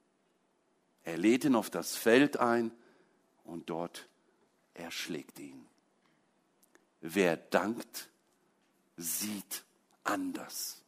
Er 1.03 1.19
lädt 1.19 1.45
ihn 1.45 1.57
auf 1.57 1.71
das 1.71 1.97
Feld 1.97 2.37
ein 2.37 2.71
und 3.43 3.69
dort 3.69 4.09
erschlägt 4.75 5.41
ihn. 5.41 5.67
Wer 7.01 7.37
dankt, 7.37 8.11
sieht 8.97 9.65
anders. 10.05 10.85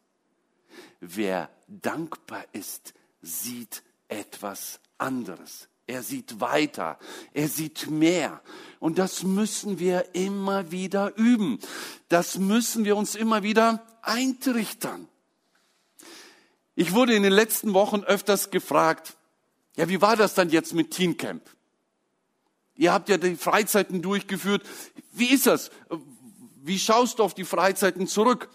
Wer 1.00 1.50
dankbar 1.66 2.44
ist, 2.52 2.94
sieht 3.20 3.82
etwas 4.06 4.78
anderes. 4.96 5.68
Er 5.90 6.04
sieht 6.04 6.40
weiter. 6.40 6.98
Er 7.34 7.48
sieht 7.48 7.90
mehr. 7.90 8.40
Und 8.78 8.98
das 8.98 9.24
müssen 9.24 9.80
wir 9.80 10.14
immer 10.14 10.70
wieder 10.70 11.16
üben. 11.16 11.58
Das 12.08 12.38
müssen 12.38 12.84
wir 12.84 12.96
uns 12.96 13.16
immer 13.16 13.42
wieder 13.42 13.84
eintrichtern. 14.02 15.08
Ich 16.76 16.94
wurde 16.94 17.14
in 17.14 17.24
den 17.24 17.32
letzten 17.32 17.74
Wochen 17.74 18.04
öfters 18.04 18.50
gefragt, 18.50 19.16
ja, 19.74 19.88
wie 19.88 20.00
war 20.00 20.16
das 20.16 20.34
dann 20.34 20.50
jetzt 20.50 20.74
mit 20.74 20.92
Teen 20.92 21.16
Camp? 21.16 21.42
Ihr 22.76 22.92
habt 22.92 23.08
ja 23.08 23.18
die 23.18 23.34
Freizeiten 23.34 24.00
durchgeführt. 24.00 24.62
Wie 25.10 25.26
ist 25.26 25.46
das? 25.46 25.72
Wie 26.62 26.78
schaust 26.78 27.18
du 27.18 27.24
auf 27.24 27.34
die 27.34 27.44
Freizeiten 27.44 28.06
zurück? 28.06 28.48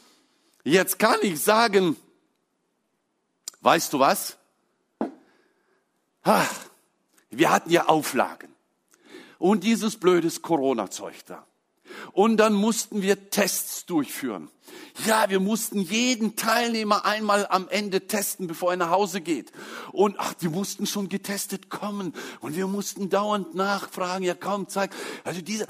Jetzt 0.63 0.99
kann 0.99 1.19
ich 1.21 1.41
sagen, 1.41 1.97
weißt 3.59 3.91
du 3.91 3.99
was? 3.99 4.37
Ach, 6.23 6.65
wir 7.37 7.51
hatten 7.51 7.69
ja 7.69 7.87
Auflagen. 7.87 8.53
Und 9.37 9.63
dieses 9.63 9.97
blödes 9.97 10.41
Corona-Zeug 10.41 11.25
da. 11.25 11.45
Und 12.13 12.37
dann 12.37 12.53
mussten 12.53 13.01
wir 13.01 13.29
Tests 13.29 13.85
durchführen. 13.85 14.49
Ja, 15.05 15.29
wir 15.29 15.39
mussten 15.39 15.81
jeden 15.81 16.35
Teilnehmer 16.35 17.05
einmal 17.05 17.45
am 17.47 17.67
Ende 17.69 18.07
testen, 18.07 18.47
bevor 18.47 18.71
er 18.71 18.77
nach 18.77 18.89
Hause 18.89 19.21
geht. 19.21 19.51
Und 19.91 20.15
ach, 20.19 20.33
die 20.33 20.47
mussten 20.47 20.87
schon 20.87 21.09
getestet 21.09 21.69
kommen. 21.69 22.13
Und 22.39 22.55
wir 22.55 22.67
mussten 22.67 23.09
dauernd 23.09 23.55
nachfragen, 23.55 24.23
ja 24.23 24.33
komm, 24.33 24.67
zeig. 24.67 24.95
Also 25.23 25.41
dieser, 25.41 25.67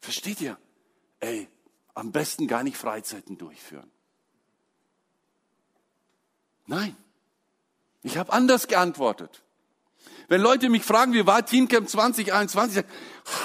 versteht 0.00 0.40
ihr? 0.40 0.58
Ey, 1.20 1.48
am 1.94 2.12
besten 2.12 2.48
gar 2.48 2.62
nicht 2.62 2.76
Freizeiten 2.76 3.38
durchführen. 3.38 3.90
Nein, 6.66 6.96
ich 8.02 8.16
habe 8.16 8.32
anders 8.32 8.68
geantwortet. 8.68 9.42
Wenn 10.28 10.40
Leute 10.40 10.68
mich 10.68 10.82
fragen, 10.82 11.12
wie 11.12 11.26
war 11.26 11.44
Teamcamp 11.44 11.88
2021, 11.88 12.76
sag, 12.76 12.86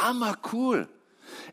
hammer 0.01 0.37
cool. 0.51 0.87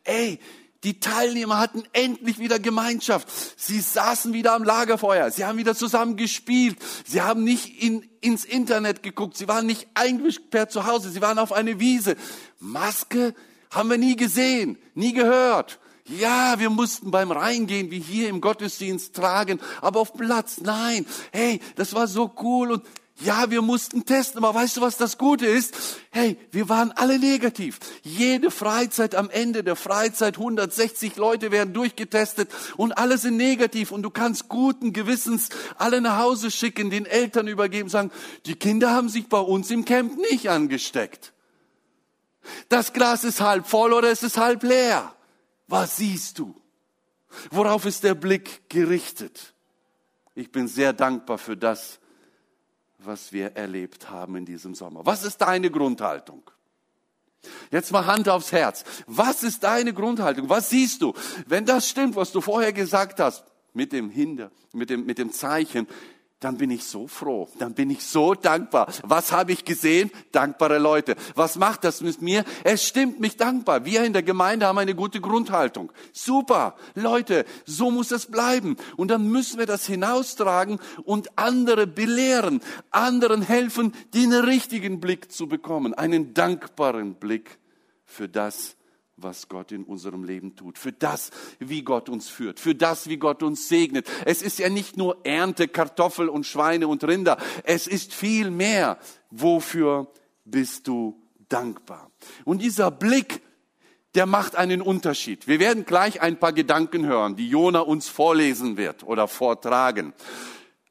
Ey, 0.05 0.39
die 0.85 1.01
Teilnehmer 1.01 1.59
hatten 1.59 1.83
endlich 1.95 2.39
wieder 2.39 2.59
Gemeinschaft. 2.59 3.27
Sie 3.57 3.81
saßen 3.81 4.35
wieder 4.35 4.53
am 4.53 4.65
Lagerfeuer. 4.65 5.31
Sie 5.31 5.47
haben 5.47 5.57
wieder 5.57 5.75
zusammen 5.75 6.17
gespielt. 6.17 6.77
Sie 7.07 7.23
haben 7.23 7.43
nicht 7.43 7.83
in, 7.83 8.07
ins 8.21 8.45
Internet 8.45 9.03
geguckt. 9.03 9.37
Sie 9.37 9.49
waren 9.49 9.65
nicht 9.65 9.89
eingesperrt 9.95 10.71
zu 10.71 10.87
Hause. 10.87 11.11
Sie 11.11 11.23
waren 11.23 11.39
auf 11.39 11.53
eine 11.53 11.81
Wiese. 11.81 12.17
Maske, 12.61 13.35
Haben 13.71 13.91
wir 13.91 13.99
nie 13.99 14.15
gesehen, 14.15 14.79
nie 14.95 15.15
gehört. 15.15 15.81
Ja, 16.07 16.59
wir 16.59 16.69
mussten 16.69 17.11
beim 17.11 17.33
Reingehen, 17.33 17.91
wie 17.91 17.99
hier 17.99 18.29
im 18.29 18.43
Gottesdienst, 18.43 19.17
tragen, 19.17 19.59
aber 19.81 20.01
auf 20.01 20.13
Platz, 20.13 20.61
nein. 20.61 21.07
Hey, 21.33 21.61
das 21.77 21.95
war 21.95 22.07
so 22.07 22.31
cool 22.43 22.73
und 22.73 22.85
ja, 23.21 23.49
wir 23.49 23.63
mussten 23.63 24.05
testen, 24.05 24.43
aber 24.43 24.59
weißt 24.59 24.77
du, 24.77 24.81
was 24.81 24.97
das 24.97 25.19
Gute 25.19 25.47
ist? 25.47 25.75
Hey, 26.11 26.37
wir 26.51 26.69
waren 26.69 26.91
alle 26.93 27.21
negativ. 27.21 27.79
Jede 28.03 28.51
Freizeit 28.51 29.15
am 29.15 29.31
Ende 29.31 29.63
der 29.63 29.77
Freizeit, 29.77 30.37
160 30.37 31.15
Leute 31.17 31.53
werden 31.53 31.73
durchgetestet 31.73 32.51
und 32.77 32.99
alle 32.99 33.17
sind 33.17 33.37
negativ 33.37 33.93
und 33.93 34.03
du 34.03 34.11
kannst 34.11 34.49
guten 34.49 34.93
Gewissens 34.93 35.51
alle 35.77 36.01
nach 36.01 36.19
Hause 36.19 36.51
schicken, 36.51 36.91
den 36.91 37.07
Eltern 37.07 37.47
übergeben, 37.47 37.89
sagen, 37.89 38.11
die 38.47 38.57
Kinder 38.57 38.91
haben 38.91 39.09
sich 39.09 39.29
bei 39.29 39.39
uns 39.39 39.71
im 39.71 39.85
Camp 39.85 40.19
nicht 40.19 40.51
angesteckt. 40.51 41.33
Das 42.69 42.93
Glas 42.93 43.23
ist 43.23 43.41
halb 43.41 43.67
voll 43.69 43.93
oder 43.93 44.11
es 44.11 44.25
ist 44.25 44.39
halb 44.39 44.65
leer. 44.65 45.15
Was 45.69 45.97
siehst 45.99 46.41
du? 46.41 46.61
Worauf 47.51 47.85
ist 47.85 48.03
der 48.03 48.15
Blick 48.15 48.69
gerichtet? 48.69 49.55
Ich 50.35 50.51
bin 50.51 50.67
sehr 50.67 50.93
dankbar 50.93 51.39
für 51.39 51.57
das, 51.57 52.01
was 53.07 53.33
wir 53.33 53.57
erlebt 53.57 54.11
haben 54.11 54.37
in 54.37 54.45
diesem 54.45 54.75
Sommer. 54.75 55.05
Was 55.05 55.25
ist 55.25 55.39
deine 55.39 55.71
Grundhaltung? 55.71 56.43
Jetzt 57.71 57.93
mal 57.93 58.07
Hand 58.07 58.29
aufs 58.29 58.53
Herz. 58.53 58.85
Was 59.07 59.43
ist 59.43 59.63
deine 59.65 59.93
Grundhaltung? 59.93 60.49
Was 60.49 60.71
siehst 60.71 61.03
du? 61.03 61.13
Wenn 61.47 61.67
das 61.67 61.89
stimmt, 61.89 62.17
was 62.17 62.33
du 62.33 62.41
vorher 62.41 62.73
gesagt 62.73 63.21
hast, 63.21 63.45
mit 63.75 63.93
dem 63.93 64.09
Hinder, 64.11 64.51
mit 64.73 64.89
dem, 64.89 65.05
mit 65.05 65.19
dem 65.19 65.33
Zeichen, 65.33 65.87
dann 66.45 66.59
bin 66.59 66.71
ich 66.71 66.85
so 66.85 67.07
froh, 67.07 67.49
dann 67.59 67.73
bin 67.73 67.89
ich 67.89 68.05
so 68.05 68.35
dankbar. 68.35 68.93
Was 69.03 69.33
habe 69.33 69.53
ich 69.53 69.65
gesehen? 69.65 70.11
Dankbare 70.31 70.79
Leute. 70.79 71.17
Was 71.35 71.57
macht 71.57 71.85
das 71.85 72.03
mit 72.03 72.21
mir? 72.21 72.45
Es 72.65 72.87
stimmt 72.87 73.19
mich 73.19 73.39
dankbar. 73.39 73.87
Wir 73.87 74.05
in 74.05 74.13
der 74.13 74.23
Gemeinde 74.23 74.67
haben 74.67 74.77
eine 74.77 74.95
gute 74.95 75.23
Grundhaltung. 75.23 75.91
Super. 76.13 76.77
Leute, 76.95 77.47
so 77.65 77.91
muss 77.91 78.11
es 78.11 78.27
bleiben. 78.27 78.77
Und 78.99 79.09
dann 79.09 79.27
müssen 79.27 79.59
wir 79.59 79.65
das 79.65 79.87
hinaustragen 79.87 80.81
und 81.05 81.39
andere 81.39 81.87
belehren, 81.87 82.61
anderen 82.91 83.41
helfen, 83.41 83.95
den 84.13 84.35
richtigen 84.35 85.01
Blick 85.01 85.33
zu 85.33 85.49
bekommen, 85.49 85.95
einen 85.95 86.35
dankbaren 86.35 87.15
Blick 87.15 87.59
für 88.05 88.29
das, 88.29 88.77
was 89.17 89.49
Gott 89.49 89.73
in 89.73 89.85
unserem 89.85 90.25
Leben 90.25 90.57
tut, 90.57 90.79
für 90.79 90.93
das, 90.93 91.31
wie 91.59 91.83
Gott 91.83 92.09
uns 92.09 92.29
führt, 92.29 92.59
für 92.59 92.75
das, 92.75 93.09
wie 93.09 93.17
Gott 93.17 93.43
uns 93.43 93.69
segnet. 93.69 94.09
Es 94.25 94.43
ist 94.43 94.59
ja 94.59 94.69
nicht 94.69 94.97
nur 94.97 95.25
Ernte, 95.25 95.69
Kartoffel 95.69 96.29
und 96.29 96.47
Schweine 96.47 96.89
und 96.89 97.05
Rinder. 97.05 97.39
Es 97.65 97.87
ist 97.87 98.13
viel 98.13 98.51
mehr. 98.51 98.99
Wofür 99.31 100.09
bist 100.45 100.89
du 100.89 101.21
dankbar? 101.49 102.11
Und 102.45 102.63
dieser 102.63 102.91
Blick, 102.91 103.41
der 104.15 104.27
macht 104.27 104.57
einen 104.57 104.81
Unterschied. 104.81 105.49
Wir 105.49 105.61
werden 105.61 105.85
gleich 105.85 106.21
ein 106.21 106.39
paar 106.39 106.53
Gedanken 106.53 107.07
hören, 107.07 107.37
die 107.37 107.49
Jona 107.49 107.81
uns 107.81 108.09
vorlesen 108.09 108.77
wird 108.77 109.03
oder 109.05 109.29
vortragen. 109.29 110.13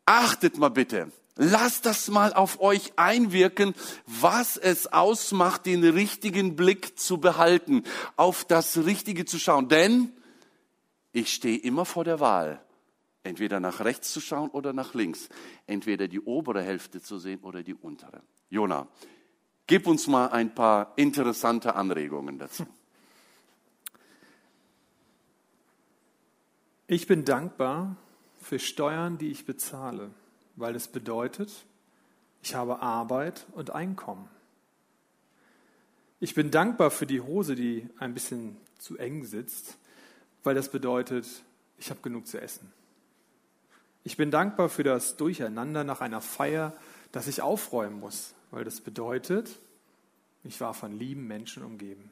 Achtet 0.05 0.57
mal 0.57 0.69
bitte, 0.69 1.11
Lasst 1.35 1.87
das 1.87 2.09
mal 2.09 2.31
auf 2.33 2.61
euch 2.61 2.93
einwirken, 2.95 3.73
was 4.05 4.55
es 4.55 4.93
ausmacht, 4.93 5.65
den 5.65 5.83
richtigen 5.83 6.55
Blick 6.55 6.99
zu 6.99 7.17
behalten, 7.17 7.83
auf 8.15 8.45
das 8.45 8.85
Richtige 8.85 9.25
zu 9.25 9.39
schauen. 9.39 9.67
Denn 9.67 10.13
ich 11.11 11.33
stehe 11.33 11.57
immer 11.57 11.85
vor 11.85 12.03
der 12.03 12.19
Wahl, 12.19 12.63
entweder 13.23 13.59
nach 13.59 13.79
rechts 13.79 14.13
zu 14.13 14.21
schauen 14.21 14.51
oder 14.51 14.73
nach 14.73 14.93
links, 14.93 15.27
entweder 15.65 16.07
die 16.07 16.21
obere 16.21 16.61
Hälfte 16.61 17.01
zu 17.01 17.17
sehen 17.17 17.39
oder 17.41 17.63
die 17.63 17.73
untere. 17.73 18.21
Jona, 18.51 18.87
gib 19.65 19.87
uns 19.87 20.05
mal 20.05 20.27
ein 20.27 20.53
paar 20.53 20.93
interessante 20.97 21.73
Anregungen 21.73 22.37
dazu. 22.37 22.67
Ich 26.85 27.07
bin 27.07 27.25
dankbar 27.25 27.95
für 28.39 28.59
Steuern, 28.59 29.17
die 29.17 29.31
ich 29.31 29.47
bezahle 29.47 30.11
weil 30.55 30.75
es 30.75 30.87
bedeutet, 30.87 31.65
ich 32.41 32.55
habe 32.55 32.81
Arbeit 32.81 33.45
und 33.53 33.71
Einkommen. 33.71 34.29
Ich 36.19 36.35
bin 36.35 36.51
dankbar 36.51 36.91
für 36.91 37.05
die 37.05 37.21
Hose, 37.21 37.55
die 37.55 37.89
ein 37.97 38.13
bisschen 38.13 38.57
zu 38.77 38.97
eng 38.97 39.25
sitzt, 39.25 39.77
weil 40.43 40.55
das 40.55 40.69
bedeutet, 40.69 41.27
ich 41.77 41.89
habe 41.89 42.01
genug 42.01 42.27
zu 42.27 42.39
essen. 42.39 42.71
Ich 44.03 44.17
bin 44.17 44.31
dankbar 44.31 44.69
für 44.69 44.83
das 44.83 45.15
Durcheinander 45.15 45.83
nach 45.83 46.01
einer 46.01 46.21
Feier, 46.21 46.73
das 47.11 47.27
ich 47.27 47.41
aufräumen 47.41 47.99
muss, 47.99 48.33
weil 48.51 48.65
das 48.65 48.81
bedeutet, 48.81 49.59
ich 50.43 50.59
war 50.59 50.73
von 50.73 50.97
lieben 50.97 51.27
Menschen 51.27 51.63
umgeben. 51.63 52.11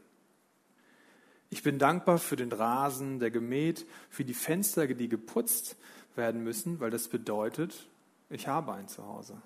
Ich 1.49 1.63
bin 1.63 1.79
dankbar 1.79 2.17
für 2.17 2.37
den 2.37 2.53
Rasen, 2.53 3.19
der 3.19 3.29
gemäht, 3.29 3.85
für 4.09 4.23
die 4.23 4.33
Fenster, 4.33 4.87
die 4.87 5.09
geputzt 5.09 5.75
werden 6.15 6.43
müssen, 6.43 6.79
weil 6.79 6.91
das 6.91 7.09
bedeutet, 7.09 7.87
ich 8.31 8.47
habe 8.47 8.73
ein 8.73 8.87
Zuhause. 8.87 9.41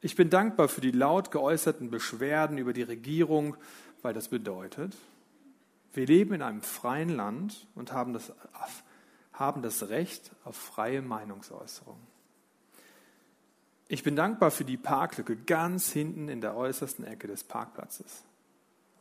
Ich 0.00 0.16
bin 0.16 0.30
dankbar 0.30 0.68
für 0.68 0.80
die 0.80 0.92
laut 0.92 1.30
geäußerten 1.30 1.90
Beschwerden 1.90 2.56
über 2.58 2.72
die 2.72 2.82
Regierung, 2.82 3.56
weil 4.02 4.14
das 4.14 4.28
bedeutet, 4.28 4.96
wir 5.92 6.06
leben 6.06 6.34
in 6.34 6.42
einem 6.42 6.62
freien 6.62 7.10
Land 7.10 7.66
und 7.74 7.92
haben 7.92 8.12
das, 8.12 8.32
haben 9.32 9.62
das 9.62 9.88
Recht 9.88 10.30
auf 10.44 10.56
freie 10.56 11.02
Meinungsäußerung. 11.02 11.98
Ich 13.88 14.04
bin 14.04 14.14
dankbar 14.14 14.52
für 14.52 14.64
die 14.64 14.76
Parklücke 14.76 15.36
ganz 15.36 15.90
hinten 15.90 16.28
in 16.28 16.40
der 16.40 16.56
äußersten 16.56 17.04
Ecke 17.04 17.26
des 17.26 17.42
Parkplatzes, 17.44 18.22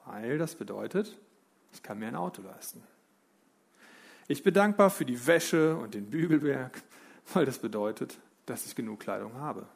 weil 0.06 0.38
das 0.40 0.56
bedeutet, 0.56 1.18
ich 1.72 1.84
kann 1.84 2.00
mir 2.00 2.08
ein 2.08 2.16
Auto 2.16 2.42
leisten. 2.42 2.82
Ich 4.28 4.44
bin 4.44 4.54
dankbar 4.54 4.90
für 4.90 5.06
die 5.06 5.28
Wäsche 5.28 5.78
und 5.78 5.94
den 5.94 6.10
Bügelberg, 6.10 6.82
weil 7.34 7.46
das 7.46 7.60
bedeutet, 7.60 8.18
dass 8.46 8.66
ich 8.66 8.76
genug 8.76 9.00
Kleidung 9.00 9.36
habe. 9.36 9.68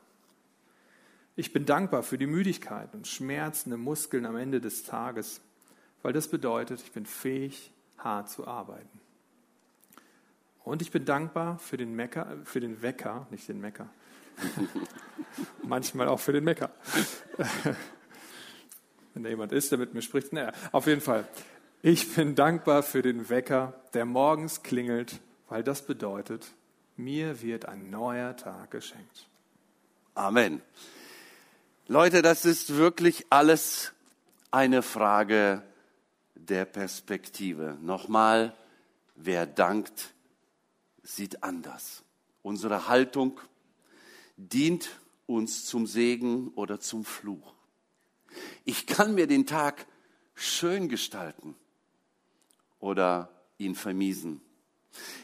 Ich 1.35 1.51
bin 1.51 1.65
dankbar 1.65 2.03
für 2.03 2.17
die 2.17 2.27
Müdigkeit 2.27 2.93
und 2.93 3.07
schmerzende 3.07 3.77
Muskeln 3.77 4.25
am 4.25 4.35
Ende 4.35 4.61
des 4.61 4.83
Tages, 4.83 5.41
weil 6.03 6.13
das 6.13 6.27
bedeutet, 6.27 6.81
ich 6.81 6.91
bin 6.91 7.05
fähig, 7.05 7.71
hart 7.97 8.29
zu 8.29 8.47
arbeiten. 8.47 8.99
Und 10.63 10.81
ich 10.81 10.91
bin 10.91 11.05
dankbar 11.05 11.57
für 11.59 11.77
den, 11.77 11.95
Mecker, 11.95 12.37
für 12.43 12.59
den 12.59 12.81
Wecker, 12.81 13.27
nicht 13.31 13.47
den 13.49 13.59
Mecker, 13.59 13.89
manchmal 15.63 16.07
auch 16.07 16.19
für 16.19 16.33
den 16.33 16.43
Mecker. 16.43 16.69
Wenn 19.13 19.23
da 19.23 19.29
jemand 19.29 19.51
ist, 19.51 19.71
der 19.71 19.79
mit 19.79 19.93
mir 19.93 20.01
spricht, 20.01 20.33
naja, 20.33 20.51
auf 20.71 20.87
jeden 20.87 21.01
Fall. 21.01 21.27
Ich 21.81 22.15
bin 22.15 22.35
dankbar 22.35 22.81
für 22.83 23.01
den 23.01 23.29
Wecker, 23.29 23.73
der 23.93 24.05
morgens 24.05 24.63
klingelt, 24.63 25.19
weil 25.49 25.63
das 25.63 25.85
bedeutet, 25.85 26.47
mir 26.95 27.41
wird 27.41 27.65
ein 27.65 27.89
neuer 27.89 28.35
Tag 28.35 28.71
geschenkt. 28.71 29.27
Amen. 30.15 30.61
Leute, 31.87 32.21
das 32.21 32.45
ist 32.45 32.75
wirklich 32.75 33.25
alles 33.29 33.93
eine 34.51 34.81
Frage 34.81 35.63
der 36.35 36.65
Perspektive. 36.65 37.77
Nochmal, 37.81 38.55
wer 39.15 39.45
dankt, 39.45 40.13
sieht 41.01 41.43
anders. 41.43 42.03
Unsere 42.41 42.87
Haltung 42.87 43.39
dient 44.37 44.89
uns 45.25 45.65
zum 45.65 45.87
Segen 45.87 46.49
oder 46.49 46.79
zum 46.79 47.05
Fluch. 47.05 47.53
Ich 48.65 48.87
kann 48.87 49.15
mir 49.15 49.27
den 49.27 49.45
Tag 49.45 49.85
schön 50.35 50.89
gestalten 50.89 51.55
oder 52.79 53.29
ihn 53.57 53.75
vermiesen. 53.75 54.41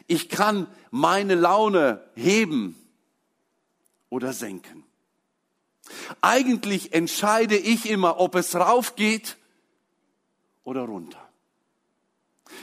Ich 0.06 0.28
kann 0.28 0.66
meine 0.90 1.34
Laune 1.34 2.02
heben 2.14 2.76
oder 4.08 4.32
senken. 4.32 4.84
Eigentlich 6.20 6.92
entscheide 6.92 7.56
ich 7.56 7.88
immer, 7.88 8.20
ob 8.20 8.34
es 8.34 8.54
rauf 8.54 8.96
geht 8.96 9.36
oder 10.64 10.82
runter. 10.82 11.30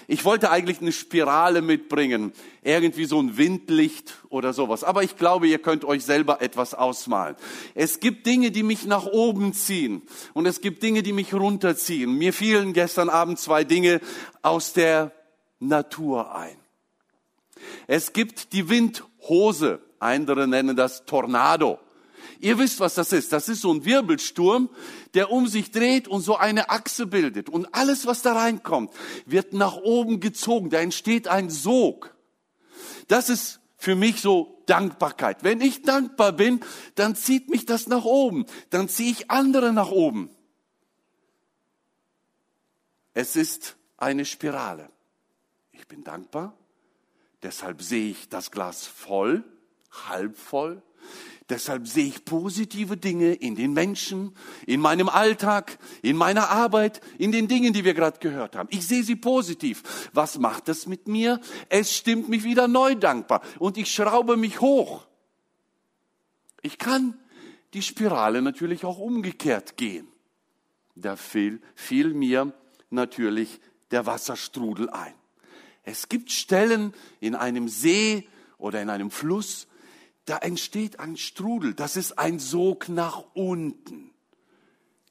Ich 0.08 0.26
wollte 0.26 0.52
eigentlich 0.52 0.82
eine 0.82 0.91
Spirale 0.91 1.62
mitbringen, 1.62 2.34
irgendwie 2.62 3.06
so 3.06 3.20
ein 3.22 3.38
Windlicht 3.38 4.15
oder 4.30 4.54
sowas. 4.54 4.84
Aber 4.84 5.04
ich 5.04 5.17
glaube, 5.17 5.48
ihr 5.48 5.60
könnt 5.60 5.86
euch 5.86 6.04
selber 6.04 6.41
etwas 6.41 6.74
ausmalen. 6.74 7.36
Es 7.74 8.00
gibt 8.00 8.26
Dinge, 8.26 8.52
die 8.52 8.63
mich 8.63 8.86
nach 8.86 9.06
oben 9.06 9.54
ziehen 9.54 10.02
und 10.34 10.46
es 10.46 10.62
gibt 10.62 10.84
Dinge, 10.84 11.04
die 11.04 11.13
mich 11.13 11.34
runterziehen. 11.34 12.13
Mir 12.17 12.34
fielen 12.34 12.74
gestern 12.74 13.10
Abend 13.10 13.39
zwei 13.39 13.63
Dinge 13.63 14.02
aus 14.41 14.74
der 14.74 15.12
Natur 15.60 16.36
ein. 16.36 16.58
Es 17.88 18.13
gibt 18.13 18.54
die 18.54 18.70
Windhose, 18.70 19.80
andere 20.00 20.48
nennen 20.48 20.76
das 20.76 21.06
Tornado. 21.06 21.80
Ihr 22.39 22.60
wisst, 22.60 22.80
was 22.80 22.96
das 22.96 23.13
ist. 23.13 23.34
Das 23.34 23.50
ist 23.50 23.62
so 23.62 23.74
ein 23.74 23.86
Wirbelsturm, 23.86 24.70
der 25.13 25.32
um 25.32 25.48
sich 25.48 25.72
dreht 25.72 26.08
und 26.08 26.22
so 26.22 26.38
eine 26.38 26.70
Achse 26.70 27.08
bildet. 27.08 27.50
Und 27.50 27.74
alles, 27.74 28.06
was 28.06 28.22
da 28.22 28.34
reinkommt, 28.34 28.91
wird 29.26 29.54
nach 29.54 29.78
oben 29.78 30.20
gezogen. 30.20 30.70
Da 30.70 30.80
entsteht 30.80 31.28
ein 31.28 31.50
Sog. 31.50 32.15
Das 33.08 33.30
ist 33.30 33.60
für 33.78 33.96
mich 33.96 34.22
so 34.22 34.62
Dankbarkeit. 34.67 35.43
Wenn 35.43 35.62
ich 35.62 35.82
dankbar 35.82 36.34
bin, 36.34 36.60
dann 36.96 37.15
zieht 37.15 37.50
mich 37.50 37.65
das 37.65 37.88
nach 37.88 38.06
oben. 38.06 38.46
Dann 38.70 38.89
ziehe 38.89 39.12
ich 39.12 39.32
andere 39.32 39.74
nach 39.74 39.89
oben. 39.89 40.30
Es 43.13 43.36
ist 43.36 43.78
eine 43.98 44.26
Spirale. 44.26 44.89
Ich 45.72 45.88
bin 45.88 46.04
dankbar, 46.04 46.56
deshalb 47.43 47.82
sehe 47.82 48.12
ich 48.12 48.30
das 48.30 48.52
Glas 48.52 48.86
voll, 48.86 49.43
halb 50.10 50.38
voll. 50.38 50.82
Deshalb 51.50 51.88
sehe 51.88 52.08
ich 52.08 52.26
positive 52.26 52.97
Dinge 52.97 53.34
in 53.34 53.56
den 53.56 53.71
Menschen, 53.71 54.36
in 54.65 54.82
meinem 54.82 55.08
Alltag, 55.08 55.80
in 56.02 56.17
meiner 56.17 56.50
Arbeit, 56.50 57.00
in 57.17 57.32
den 57.32 57.47
Dingen, 57.47 57.71
die 57.71 57.86
wir 57.86 57.93
gerade 57.93 58.19
gehört 58.19 58.58
haben. 58.58 58.67
Ich 58.69 58.86
sehe 58.86 59.04
sie 59.04 59.15
positiv. 59.15 60.10
Was 60.12 60.39
macht 60.39 60.67
es 60.67 60.88
mit 60.88 61.08
mir? 61.08 61.39
Es 61.69 61.95
stimmt 61.95 62.28
mich 62.28 62.43
wieder 62.43 62.67
neu 62.67 62.95
dankbar 62.95 63.41
und 63.60 63.78
ich 63.78 63.93
schraube 63.93 64.36
mich 64.36 64.60
hoch. 64.60 65.08
Ich 66.62 66.78
kann 66.78 67.17
die 67.73 67.82
Spirale 67.82 68.41
natürlich 68.41 68.84
auch 68.84 68.97
umgekehrt 68.97 69.78
gehen. 69.78 70.08
Da 70.95 71.15
fiel, 71.15 71.62
fiel 71.76 72.13
mir 72.13 72.52
natürlich 72.89 73.62
der 73.91 74.06
Wasserstrudel 74.06 74.89
ein. 74.89 75.13
Es 75.88 76.10
gibt 76.10 76.32
Stellen 76.34 76.93
in 77.21 77.34
einem 77.34 77.69
See 77.69 78.28
oder 78.58 78.82
in 78.82 78.89
einem 78.89 79.10
Fluss, 79.10 79.67
da 80.26 80.38
entsteht 80.38 81.00
ein 81.00 81.15
Strudel, 81.15 81.73
das 81.73 81.95
ist 81.95 82.19
ein 82.19 82.39
Sog 82.39 82.89
nach 82.89 83.23
unten. 83.34 84.12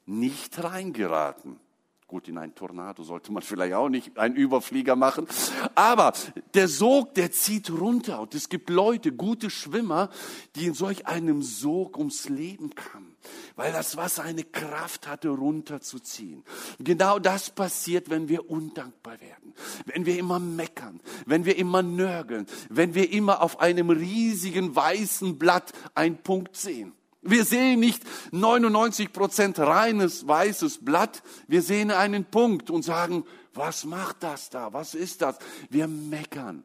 Nicht 0.05 0.63
reingeraten. 0.63 1.59
Gut, 2.07 2.29
in 2.29 2.37
einen 2.37 2.55
Tornado 2.55 3.03
sollte 3.03 3.33
man 3.33 3.43
vielleicht 3.43 3.73
auch 3.73 3.89
nicht 3.89 4.17
einen 4.17 4.37
Überflieger 4.37 4.95
machen. 4.95 5.27
Aber 5.75 6.13
der 6.53 6.69
Sog, 6.69 7.13
der 7.15 7.33
zieht 7.33 7.69
runter. 7.69 8.21
Und 8.21 8.33
es 8.33 8.47
gibt 8.47 8.69
Leute, 8.69 9.11
gute 9.11 9.49
Schwimmer, 9.49 10.09
die 10.55 10.67
in 10.67 10.73
solch 10.73 11.05
einem 11.05 11.41
Sog 11.41 11.97
ums 11.97 12.29
Leben 12.29 12.73
kamen. 12.75 13.17
Weil 13.57 13.73
das 13.73 13.97
Wasser 13.97 14.23
eine 14.23 14.45
Kraft 14.45 15.05
hatte, 15.05 15.27
runterzuziehen. 15.27 16.45
Genau 16.79 17.19
das 17.19 17.49
passiert, 17.49 18.09
wenn 18.09 18.29
wir 18.29 18.49
undankbar 18.49 19.19
werden. 19.19 19.53
Wenn 19.85 20.05
wir 20.05 20.17
immer 20.17 20.39
meckern. 20.39 21.01
Wenn 21.25 21.43
wir 21.43 21.57
immer 21.57 21.83
nörgeln. 21.83 22.45
Wenn 22.69 22.95
wir 22.95 23.11
immer 23.11 23.41
auf 23.41 23.59
einem 23.59 23.89
riesigen 23.89 24.73
weißen 24.73 25.37
Blatt 25.37 25.73
einen 25.93 26.23
Punkt 26.23 26.55
sehen. 26.55 26.93
Wir 27.29 27.43
sehen 27.43 27.81
nicht 27.81 28.03
99 28.31 29.11
Prozent 29.11 29.59
reines 29.59 30.27
weißes 30.27 30.83
Blatt. 30.83 31.21
Wir 31.47 31.61
sehen 31.61 31.91
einen 31.91 32.25
Punkt 32.25 32.69
und 32.69 32.83
sagen, 32.83 33.25
was 33.53 33.85
macht 33.85 34.23
das 34.23 34.49
da? 34.49 34.71
Was 34.71 34.93
ist 34.93 35.21
das? 35.21 35.37
Wir 35.69 35.87
meckern. 35.87 36.63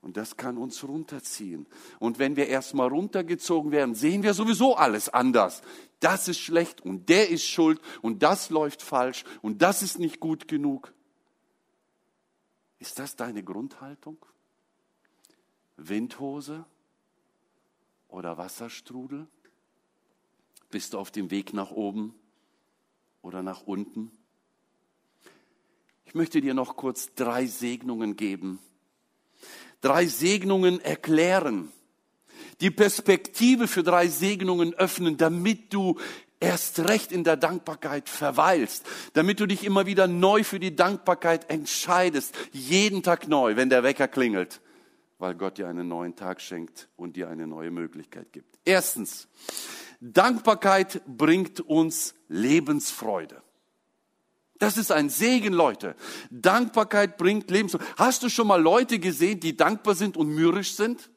Und 0.00 0.16
das 0.16 0.36
kann 0.36 0.58
uns 0.58 0.82
runterziehen. 0.82 1.66
Und 2.00 2.18
wenn 2.18 2.34
wir 2.34 2.48
erstmal 2.48 2.88
runtergezogen 2.88 3.70
werden, 3.70 3.94
sehen 3.94 4.24
wir 4.24 4.34
sowieso 4.34 4.74
alles 4.74 5.08
anders. 5.08 5.62
Das 6.00 6.26
ist 6.26 6.40
schlecht 6.40 6.80
und 6.80 7.08
der 7.08 7.30
ist 7.30 7.44
schuld 7.46 7.80
und 8.00 8.24
das 8.24 8.50
läuft 8.50 8.82
falsch 8.82 9.24
und 9.42 9.62
das 9.62 9.82
ist 9.82 10.00
nicht 10.00 10.18
gut 10.18 10.48
genug. 10.48 10.92
Ist 12.80 12.98
das 12.98 13.14
deine 13.14 13.44
Grundhaltung? 13.44 14.18
Windhose 15.76 16.64
oder 18.08 18.36
Wasserstrudel? 18.36 19.28
Bist 20.72 20.94
du 20.94 20.98
auf 20.98 21.10
dem 21.10 21.30
Weg 21.30 21.52
nach 21.52 21.70
oben 21.70 22.14
oder 23.20 23.42
nach 23.42 23.60
unten? 23.66 24.10
Ich 26.06 26.14
möchte 26.14 26.40
dir 26.40 26.54
noch 26.54 26.76
kurz 26.76 27.14
drei 27.14 27.44
Segnungen 27.44 28.16
geben. 28.16 28.58
Drei 29.82 30.06
Segnungen 30.06 30.80
erklären. 30.80 31.70
Die 32.62 32.70
Perspektive 32.70 33.68
für 33.68 33.82
drei 33.82 34.08
Segnungen 34.08 34.72
öffnen, 34.72 35.18
damit 35.18 35.74
du 35.74 36.00
erst 36.40 36.80
recht 36.80 37.12
in 37.12 37.22
der 37.22 37.36
Dankbarkeit 37.36 38.08
verweilst, 38.08 38.86
damit 39.12 39.40
du 39.40 39.46
dich 39.46 39.64
immer 39.64 39.84
wieder 39.84 40.06
neu 40.06 40.42
für 40.42 40.58
die 40.58 40.74
Dankbarkeit 40.74 41.50
entscheidest, 41.50 42.34
jeden 42.50 43.02
Tag 43.02 43.28
neu, 43.28 43.56
wenn 43.56 43.68
der 43.68 43.82
Wecker 43.82 44.08
klingelt, 44.08 44.62
weil 45.18 45.34
Gott 45.34 45.58
dir 45.58 45.68
einen 45.68 45.88
neuen 45.88 46.16
Tag 46.16 46.40
schenkt 46.40 46.88
und 46.96 47.16
dir 47.16 47.28
eine 47.28 47.46
neue 47.46 47.70
Möglichkeit 47.70 48.32
gibt. 48.32 48.58
Erstens, 48.64 49.28
Dankbarkeit 50.04 51.00
bringt 51.06 51.60
uns 51.60 52.16
Lebensfreude. 52.26 53.40
Das 54.58 54.76
ist 54.76 54.90
ein 54.90 55.08
Segen, 55.08 55.52
Leute. 55.52 55.94
Dankbarkeit 56.30 57.16
bringt 57.16 57.52
Lebensfreude. 57.52 57.84
Hast 57.96 58.24
du 58.24 58.28
schon 58.28 58.48
mal 58.48 58.60
Leute 58.60 58.98
gesehen, 58.98 59.38
die 59.38 59.56
dankbar 59.56 59.94
sind 59.94 60.16
und 60.16 60.28
mürrisch 60.28 60.74
sind? 60.74 61.08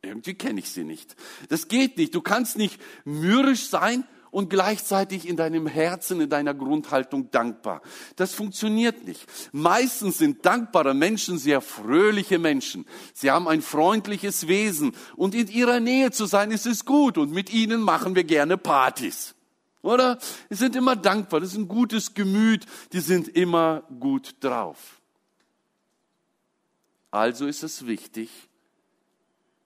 Irgendwie 0.00 0.34
kenne 0.34 0.60
ich 0.60 0.70
sie 0.70 0.84
nicht. 0.84 1.16
Das 1.48 1.66
geht 1.66 1.96
nicht. 1.96 2.14
Du 2.14 2.20
kannst 2.20 2.56
nicht 2.56 2.80
mürrisch 3.04 3.68
sein 3.68 4.04
und 4.34 4.50
gleichzeitig 4.50 5.28
in 5.28 5.36
deinem 5.36 5.68
Herzen, 5.68 6.20
in 6.20 6.28
deiner 6.28 6.54
Grundhaltung 6.54 7.30
dankbar. 7.30 7.82
Das 8.16 8.34
funktioniert 8.34 9.06
nicht. 9.06 9.24
Meistens 9.52 10.18
sind 10.18 10.44
dankbare 10.44 10.92
Menschen 10.92 11.38
sehr 11.38 11.60
fröhliche 11.60 12.40
Menschen. 12.40 12.84
Sie 13.12 13.30
haben 13.30 13.46
ein 13.46 13.62
freundliches 13.62 14.48
Wesen 14.48 14.90
und 15.14 15.36
in 15.36 15.46
ihrer 15.46 15.78
Nähe 15.78 16.10
zu 16.10 16.26
sein 16.26 16.50
ist 16.50 16.66
es 16.66 16.84
gut 16.84 17.16
und 17.16 17.30
mit 17.30 17.52
ihnen 17.52 17.80
machen 17.80 18.16
wir 18.16 18.24
gerne 18.24 18.58
Partys. 18.58 19.36
Oder? 19.82 20.18
Sie 20.50 20.56
sind 20.56 20.74
immer 20.74 20.96
dankbar, 20.96 21.38
das 21.38 21.50
ist 21.50 21.58
ein 21.58 21.68
gutes 21.68 22.14
Gemüt, 22.14 22.66
die 22.92 23.00
sind 23.00 23.28
immer 23.28 23.84
gut 24.00 24.34
drauf. 24.40 25.00
Also 27.12 27.46
ist 27.46 27.62
es 27.62 27.86
wichtig, 27.86 28.30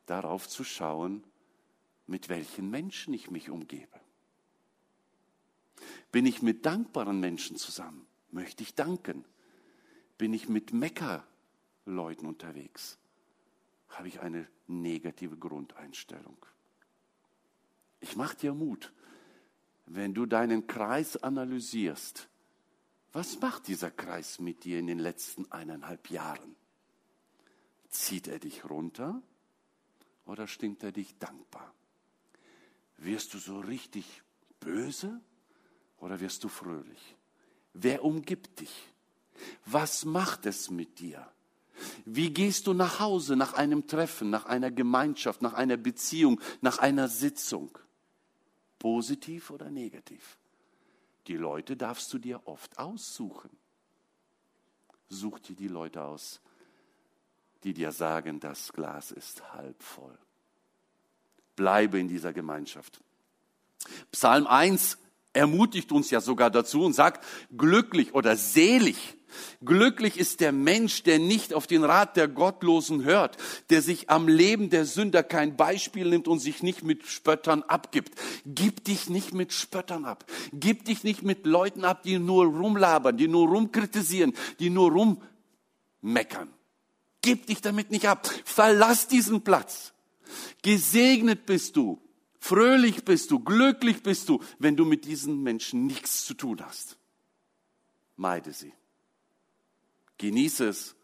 darauf 0.04 0.46
zu 0.46 0.62
schauen, 0.62 1.24
mit 2.06 2.28
welchen 2.28 2.68
Menschen 2.68 3.14
ich 3.14 3.30
mich 3.30 3.48
umgebe. 3.48 3.97
Bin 6.12 6.26
ich 6.26 6.42
mit 6.42 6.64
dankbaren 6.66 7.20
Menschen 7.20 7.56
zusammen? 7.56 8.06
Möchte 8.30 8.62
ich 8.62 8.74
danken? 8.74 9.24
Bin 10.16 10.32
ich 10.34 10.48
mit 10.48 10.72
Meckerleuten 10.72 12.26
unterwegs? 12.26 12.98
Habe 13.88 14.08
ich 14.08 14.20
eine 14.20 14.48
negative 14.66 15.36
Grundeinstellung? 15.36 16.36
Ich 18.00 18.16
mache 18.16 18.36
dir 18.36 18.54
Mut, 18.54 18.92
wenn 19.86 20.14
du 20.14 20.26
deinen 20.26 20.66
Kreis 20.66 21.16
analysierst. 21.16 22.28
Was 23.12 23.40
macht 23.40 23.68
dieser 23.68 23.90
Kreis 23.90 24.38
mit 24.38 24.64
dir 24.64 24.78
in 24.78 24.86
den 24.86 24.98
letzten 24.98 25.50
eineinhalb 25.50 26.10
Jahren? 26.10 26.56
Zieht 27.88 28.28
er 28.28 28.38
dich 28.38 28.68
runter 28.68 29.22
oder 30.26 30.46
stimmt 30.46 30.82
er 30.82 30.92
dich 30.92 31.18
dankbar? 31.18 31.74
Wirst 32.98 33.32
du 33.32 33.38
so 33.38 33.60
richtig 33.60 34.22
böse 34.60 35.20
oder 36.00 36.20
wirst 36.20 36.44
du 36.44 36.48
fröhlich? 36.48 37.16
Wer 37.74 38.04
umgibt 38.04 38.60
dich? 38.60 38.92
Was 39.66 40.04
macht 40.04 40.46
es 40.46 40.70
mit 40.70 40.98
dir? 40.98 41.26
Wie 42.04 42.30
gehst 42.30 42.66
du 42.66 42.72
nach 42.72 42.98
Hause 43.00 43.36
nach 43.36 43.52
einem 43.54 43.86
Treffen, 43.86 44.30
nach 44.30 44.46
einer 44.46 44.70
Gemeinschaft, 44.70 45.42
nach 45.42 45.54
einer 45.54 45.76
Beziehung, 45.76 46.40
nach 46.60 46.78
einer 46.78 47.08
Sitzung? 47.08 47.78
Positiv 48.78 49.50
oder 49.50 49.70
negativ? 49.70 50.38
Die 51.26 51.36
Leute 51.36 51.76
darfst 51.76 52.12
du 52.12 52.18
dir 52.18 52.46
oft 52.46 52.78
aussuchen. 52.78 53.50
Such 55.08 55.38
dir 55.40 55.56
die 55.56 55.68
Leute 55.68 56.02
aus, 56.02 56.40
die 57.62 57.74
dir 57.74 57.92
sagen, 57.92 58.40
das 58.40 58.72
Glas 58.72 59.10
ist 59.10 59.52
halb 59.52 59.82
voll. 59.82 60.18
Bleibe 61.56 61.98
in 61.98 62.08
dieser 62.08 62.32
Gemeinschaft. 62.32 63.00
Psalm 64.12 64.46
1 64.46 64.98
ermutigt 65.38 65.92
uns 65.92 66.10
ja 66.10 66.20
sogar 66.20 66.50
dazu 66.50 66.84
und 66.84 66.92
sagt, 66.92 67.24
glücklich 67.56 68.14
oder 68.14 68.36
selig. 68.36 68.96
Glücklich 69.64 70.18
ist 70.18 70.40
der 70.40 70.52
Mensch, 70.52 71.02
der 71.02 71.18
nicht 71.18 71.54
auf 71.54 71.66
den 71.66 71.84
Rat 71.84 72.16
der 72.16 72.28
Gottlosen 72.28 73.04
hört, 73.04 73.36
der 73.70 73.82
sich 73.82 74.10
am 74.10 74.26
Leben 74.26 74.70
der 74.70 74.84
Sünder 74.84 75.22
kein 75.22 75.56
Beispiel 75.56 76.08
nimmt 76.08 76.28
und 76.28 76.40
sich 76.40 76.62
nicht 76.62 76.82
mit 76.82 77.06
Spöttern 77.06 77.62
abgibt. 77.62 78.18
Gib 78.46 78.84
dich 78.84 79.08
nicht 79.08 79.34
mit 79.34 79.52
Spöttern 79.52 80.04
ab. 80.04 80.24
Gib 80.52 80.84
dich 80.86 81.04
nicht 81.04 81.22
mit 81.22 81.46
Leuten 81.46 81.84
ab, 81.84 82.02
die 82.02 82.18
nur 82.18 82.46
rumlabern, 82.46 83.16
die 83.16 83.28
nur 83.28 83.48
rumkritisieren, 83.48 84.32
die 84.58 84.70
nur 84.70 84.90
rummeckern. 86.02 86.48
Gib 87.22 87.46
dich 87.46 87.60
damit 87.60 87.90
nicht 87.90 88.08
ab. 88.08 88.28
Verlass 88.44 89.08
diesen 89.08 89.42
Platz. 89.42 89.92
Gesegnet 90.62 91.46
bist 91.46 91.76
du, 91.76 92.00
Fröhlich 92.40 93.04
bist 93.04 93.30
du, 93.30 93.40
glücklich 93.40 94.02
bist 94.02 94.28
du, 94.28 94.40
wenn 94.58 94.76
du 94.76 94.84
mit 94.84 95.04
diesen 95.04 95.42
Menschen 95.42 95.86
nichts 95.86 96.24
zu 96.24 96.34
tun 96.34 96.64
hast. 96.64 96.96
Meide 98.16 98.52
sie. 98.52 98.72
Genieße 100.18 100.68
es, 100.68 100.96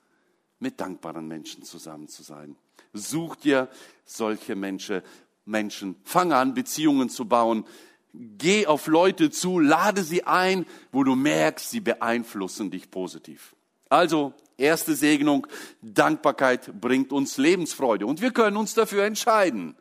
mit 0.59 0.81
dankbaren 0.81 1.27
Menschen 1.27 1.63
zusammen 1.63 2.09
zu 2.09 2.23
sein. 2.23 2.57
Such 2.93 3.37
dir 3.37 3.69
solche 4.05 4.57
Menschen, 4.57 5.03
Menschen. 5.45 5.97
Fang 6.05 6.33
an, 6.33 6.55
Beziehungen 6.55 7.09
zu 7.09 7.27
bauen. 7.27 7.65
Geh 8.13 8.67
auf 8.67 8.87
Leute 8.87 9.31
zu, 9.31 9.59
lade 9.59 10.05
sie 10.05 10.25
ein, 10.25 10.67
wo 10.93 11.03
du 11.03 11.17
merkst, 11.17 11.71
sie 11.71 11.81
beeinflussen 11.81 12.71
dich 12.71 12.91
positiv. 12.91 13.55
Also, 13.89 14.33
erste 14.57 14.95
Segnung, 14.95 15.47
Dankbarkeit 15.83 16.81
bringt 16.81 17.13
uns 17.13 17.37
Lebensfreude. 17.37 18.07
Und 18.07 18.21
wir 18.21 18.33
können 18.33 18.57
uns 18.57 18.75
dafür 18.75 19.05
entscheiden. 19.05 19.77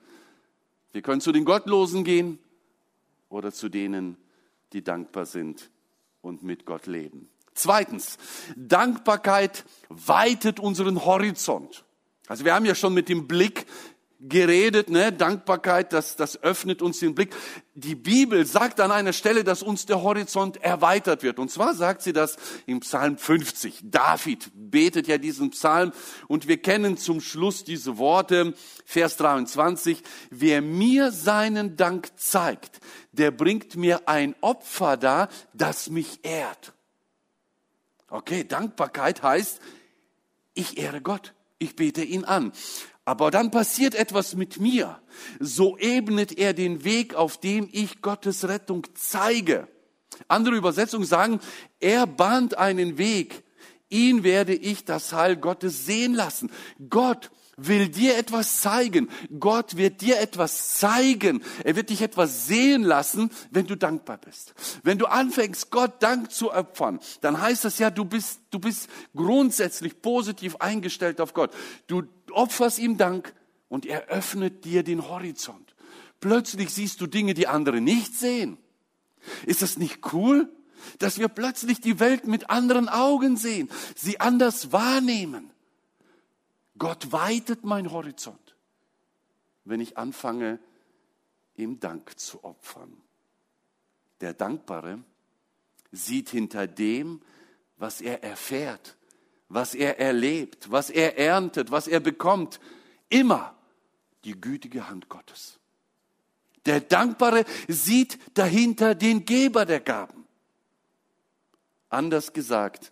Wir 0.93 1.01
können 1.01 1.21
zu 1.21 1.31
den 1.31 1.43
Gottlosen 1.43 2.03
gehen 2.03 2.39
oder 3.27 3.51
zu 3.51 3.67
denen, 3.67 4.15
die 4.71 4.83
dankbar 4.83 5.25
sind 5.25 5.71
und 6.21 6.43
mit 6.43 6.65
Gott 6.65 6.85
leben. 6.85 7.29
Zweitens, 7.55 8.17
Dankbarkeit 8.55 9.65
weitet 9.89 10.59
unseren 10.59 11.03
Horizont. 11.03 11.83
Also 12.27 12.45
wir 12.45 12.53
haben 12.53 12.65
ja 12.65 12.75
schon 12.75 12.93
mit 12.93 13.09
dem 13.09 13.27
Blick 13.27 13.65
geredet, 14.23 14.89
ne? 14.89 15.11
Dankbarkeit, 15.11 15.91
das, 15.93 16.15
das 16.15 16.41
öffnet 16.41 16.81
uns 16.81 16.99
den 16.99 17.13
Blick. 17.13 17.35
Die 17.75 17.95
Bibel 17.95 18.45
sagt 18.45 18.79
an 18.79 18.91
einer 18.91 19.13
Stelle, 19.13 19.43
dass 19.43 19.61
uns 19.61 19.85
der 19.85 20.01
Horizont 20.01 20.57
erweitert 20.57 21.23
wird. 21.23 21.39
Und 21.39 21.51
zwar 21.51 21.73
sagt 21.73 22.01
sie 22.01 22.13
das 22.13 22.37
im 22.65 22.79
Psalm 22.79 23.17
50. 23.17 23.81
David 23.83 24.51
betet 24.53 25.07
ja 25.07 25.17
diesen 25.17 25.51
Psalm 25.51 25.91
und 26.27 26.47
wir 26.47 26.57
kennen 26.57 26.97
zum 26.97 27.19
Schluss 27.19 27.63
diese 27.63 27.97
Worte, 27.97 28.53
Vers 28.85 29.17
23. 29.17 30.01
Wer 30.29 30.61
mir 30.61 31.11
seinen 31.11 31.75
Dank 31.75 32.09
zeigt, 32.17 32.79
der 33.11 33.31
bringt 33.31 33.75
mir 33.75 34.07
ein 34.07 34.35
Opfer 34.41 34.97
dar, 34.97 35.29
das 35.53 35.89
mich 35.89 36.19
ehrt. 36.23 36.73
Okay, 38.07 38.43
Dankbarkeit 38.43 39.23
heißt, 39.23 39.59
ich 40.53 40.77
ehre 40.77 41.01
Gott. 41.01 41.33
Ich 41.57 41.75
bete 41.75 42.03
ihn 42.03 42.25
an. 42.25 42.51
Aber 43.05 43.31
dann 43.31 43.51
passiert 43.51 43.95
etwas 43.95 44.35
mit 44.35 44.59
mir. 44.59 44.99
So 45.39 45.77
ebnet 45.77 46.37
er 46.37 46.53
den 46.53 46.83
Weg, 46.83 47.15
auf 47.15 47.37
dem 47.37 47.67
ich 47.71 48.01
Gottes 48.01 48.47
Rettung 48.47 48.87
zeige. 48.93 49.67
Andere 50.27 50.55
Übersetzungen 50.55 51.05
sagen, 51.05 51.39
er 51.79 52.07
bahnt 52.07 52.57
einen 52.57 52.97
Weg. 52.97 53.43
Ihn 53.89 54.23
werde 54.23 54.55
ich 54.55 54.85
das 54.85 55.11
Heil 55.13 55.35
Gottes 55.35 55.85
sehen 55.85 56.13
lassen. 56.13 56.49
Gott 56.89 57.29
will 57.57 57.89
dir 57.89 58.17
etwas 58.17 58.61
zeigen. 58.61 59.09
Gott 59.39 59.77
wird 59.77 60.01
dir 60.01 60.19
etwas 60.19 60.75
zeigen. 60.75 61.43
Er 61.63 61.75
wird 61.75 61.89
dich 61.89 62.01
etwas 62.01 62.47
sehen 62.47 62.83
lassen, 62.83 63.29
wenn 63.51 63.67
du 63.67 63.75
dankbar 63.75 64.17
bist. 64.17 64.53
Wenn 64.83 64.97
du 64.97 65.05
anfängst, 65.05 65.71
Gott 65.71 66.01
Dank 66.01 66.31
zu 66.31 66.51
opfern, 66.51 66.99
dann 67.21 67.39
heißt 67.39 67.65
das 67.65 67.79
ja, 67.79 67.89
du 67.89 68.05
bist, 68.05 68.41
du 68.51 68.59
bist 68.59 68.89
grundsätzlich 69.15 70.01
positiv 70.01 70.55
eingestellt 70.57 71.21
auf 71.21 71.33
Gott. 71.33 71.51
Du 71.87 72.03
opferst 72.31 72.79
ihm 72.79 72.97
Dank 72.97 73.33
und 73.69 73.85
er 73.85 74.07
öffnet 74.07 74.65
dir 74.65 74.83
den 74.83 75.07
Horizont. 75.07 75.75
Plötzlich 76.19 76.69
siehst 76.69 77.01
du 77.01 77.07
Dinge, 77.07 77.33
die 77.33 77.47
andere 77.47 77.81
nicht 77.81 78.15
sehen. 78.15 78.57
Ist 79.45 79.61
das 79.61 79.77
nicht 79.77 80.13
cool? 80.13 80.51
Dass 80.99 81.17
wir 81.17 81.29
plötzlich 81.29 81.79
die 81.79 81.99
Welt 81.99 82.27
mit 82.27 82.49
anderen 82.49 82.89
Augen 82.89 83.37
sehen, 83.37 83.69
sie 83.95 84.19
anders 84.19 84.71
wahrnehmen. 84.71 85.52
Gott 86.77 87.11
weitet 87.11 87.63
mein 87.63 87.91
Horizont, 87.91 88.55
wenn 89.63 89.79
ich 89.79 89.97
anfange, 89.97 90.59
ihm 91.55 91.79
Dank 91.79 92.17
zu 92.19 92.43
opfern. 92.43 92.97
Der 94.21 94.33
Dankbare 94.33 95.03
sieht 95.91 96.29
hinter 96.29 96.67
dem, 96.67 97.21
was 97.77 98.01
er 98.01 98.23
erfährt, 98.23 98.97
was 99.49 99.75
er 99.75 99.99
erlebt, 99.99 100.71
was 100.71 100.89
er 100.89 101.17
erntet, 101.17 101.71
was 101.71 101.87
er 101.87 101.99
bekommt, 101.99 102.59
immer 103.09 103.55
die 104.23 104.39
gütige 104.39 104.89
Hand 104.89 105.09
Gottes. 105.09 105.59
Der 106.65 106.79
Dankbare 106.79 107.45
sieht 107.67 108.17
dahinter 108.37 108.95
den 108.95 109.25
Geber 109.25 109.65
der 109.65 109.81
Gaben. 109.81 110.25
Anders 111.89 112.33
gesagt, 112.33 112.91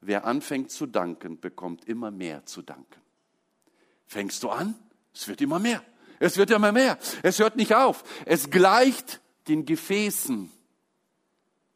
Wer 0.00 0.24
anfängt 0.24 0.70
zu 0.70 0.86
danken, 0.86 1.40
bekommt 1.40 1.84
immer 1.86 2.10
mehr 2.10 2.46
zu 2.46 2.62
danken. 2.62 3.00
Fängst 4.06 4.42
du 4.42 4.50
an? 4.50 4.74
Es 5.12 5.26
wird 5.28 5.40
immer 5.40 5.58
mehr. 5.58 5.84
Es 6.20 6.36
wird 6.36 6.50
immer 6.50 6.72
mehr. 6.72 6.98
Es 7.22 7.38
hört 7.38 7.56
nicht 7.56 7.74
auf. 7.74 8.04
Es 8.24 8.50
gleicht 8.50 9.20
den 9.48 9.64
Gefäßen, 9.64 10.50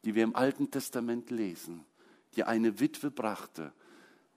die 0.05 0.15
wir 0.15 0.25
im 0.25 0.37
Alten 0.37 0.71
Testament 0.71 1.31
lesen, 1.31 1.85
die 2.35 2.45
eine 2.45 2.81
Witwe 2.81 3.11
brachte, 3.11 3.73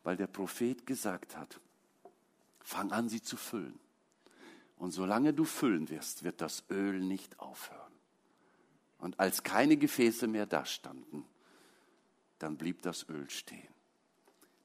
weil 0.04 0.18
der 0.18 0.28
Prophet 0.28 0.86
gesagt 0.86 1.36
hat, 1.38 1.60
fang 2.62 2.92
an, 2.92 3.10
sie 3.10 3.22
zu 3.22 3.38
füllen. 3.38 3.80
Und 4.78 4.92
solange 4.92 5.34
du 5.34 5.46
füllen 5.46 5.90
wirst, 5.90 6.24
wird 6.24 6.42
das 6.42 6.64
Öl 6.70 7.00
nicht 7.00 7.40
aufhören. 7.40 7.82
Und 8.98 9.20
als 9.20 9.44
keine 9.44 9.78
Gefäße 9.78 10.28
mehr 10.28 10.46
dastanden, 10.46 11.26
dann 12.40 12.58
blieb 12.58 12.82
das 12.82 13.08
Öl 13.08 13.30
stehen. 13.30 13.75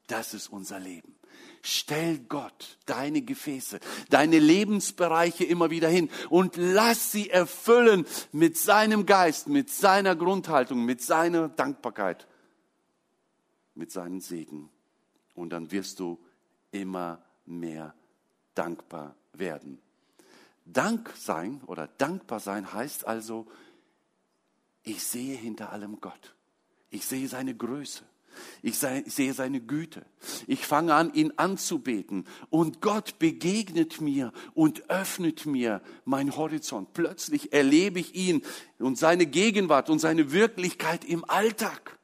Das 0.07 0.33
ist 0.33 0.47
unser 0.47 0.79
Leben. 0.79 1.15
Stell 1.63 2.19
Gott 2.19 2.77
deine 2.85 3.21
Gefäße, 3.21 3.79
deine 4.09 4.39
Lebensbereiche 4.39 5.43
immer 5.43 5.69
wieder 5.69 5.89
hin 5.89 6.09
und 6.29 6.55
lass 6.57 7.11
sie 7.11 7.29
erfüllen 7.29 8.05
mit 8.31 8.57
seinem 8.57 9.05
Geist, 9.05 9.47
mit 9.47 9.69
seiner 9.69 10.15
Grundhaltung, 10.15 10.83
mit 10.85 11.01
seiner 11.01 11.49
Dankbarkeit, 11.49 12.27
mit 13.75 13.91
seinem 13.91 14.21
Segen. 14.21 14.69
Und 15.35 15.51
dann 15.51 15.71
wirst 15.71 15.99
du 15.99 16.19
immer 16.71 17.23
mehr 17.45 17.93
dankbar 18.55 19.15
werden. 19.33 19.79
Dank 20.65 21.13
sein 21.15 21.61
oder 21.67 21.87
dankbar 21.87 22.39
sein 22.39 22.73
heißt 22.73 23.05
also, 23.05 23.47
ich 24.83 25.03
sehe 25.03 25.35
hinter 25.37 25.71
allem 25.71 26.01
Gott. 26.01 26.35
Ich 26.89 27.05
sehe 27.05 27.27
seine 27.27 27.55
Größe. 27.55 28.03
Ich 28.61 28.77
sehe 28.77 29.33
seine 29.33 29.61
Güte. 29.61 30.05
Ich 30.47 30.65
fange 30.65 30.93
an, 30.93 31.13
ihn 31.13 31.33
anzubeten. 31.35 32.25
Und 32.49 32.81
Gott 32.81 33.19
begegnet 33.19 34.01
mir 34.01 34.31
und 34.53 34.89
öffnet 34.89 35.45
mir 35.45 35.81
meinen 36.05 36.35
Horizont. 36.35 36.93
Plötzlich 36.93 37.53
erlebe 37.53 37.99
ich 37.99 38.15
ihn 38.15 38.41
und 38.79 38.97
seine 38.97 39.25
Gegenwart 39.25 39.89
und 39.89 39.99
seine 39.99 40.31
Wirklichkeit 40.31 41.05
im 41.05 41.23
Alltag. 41.27 41.99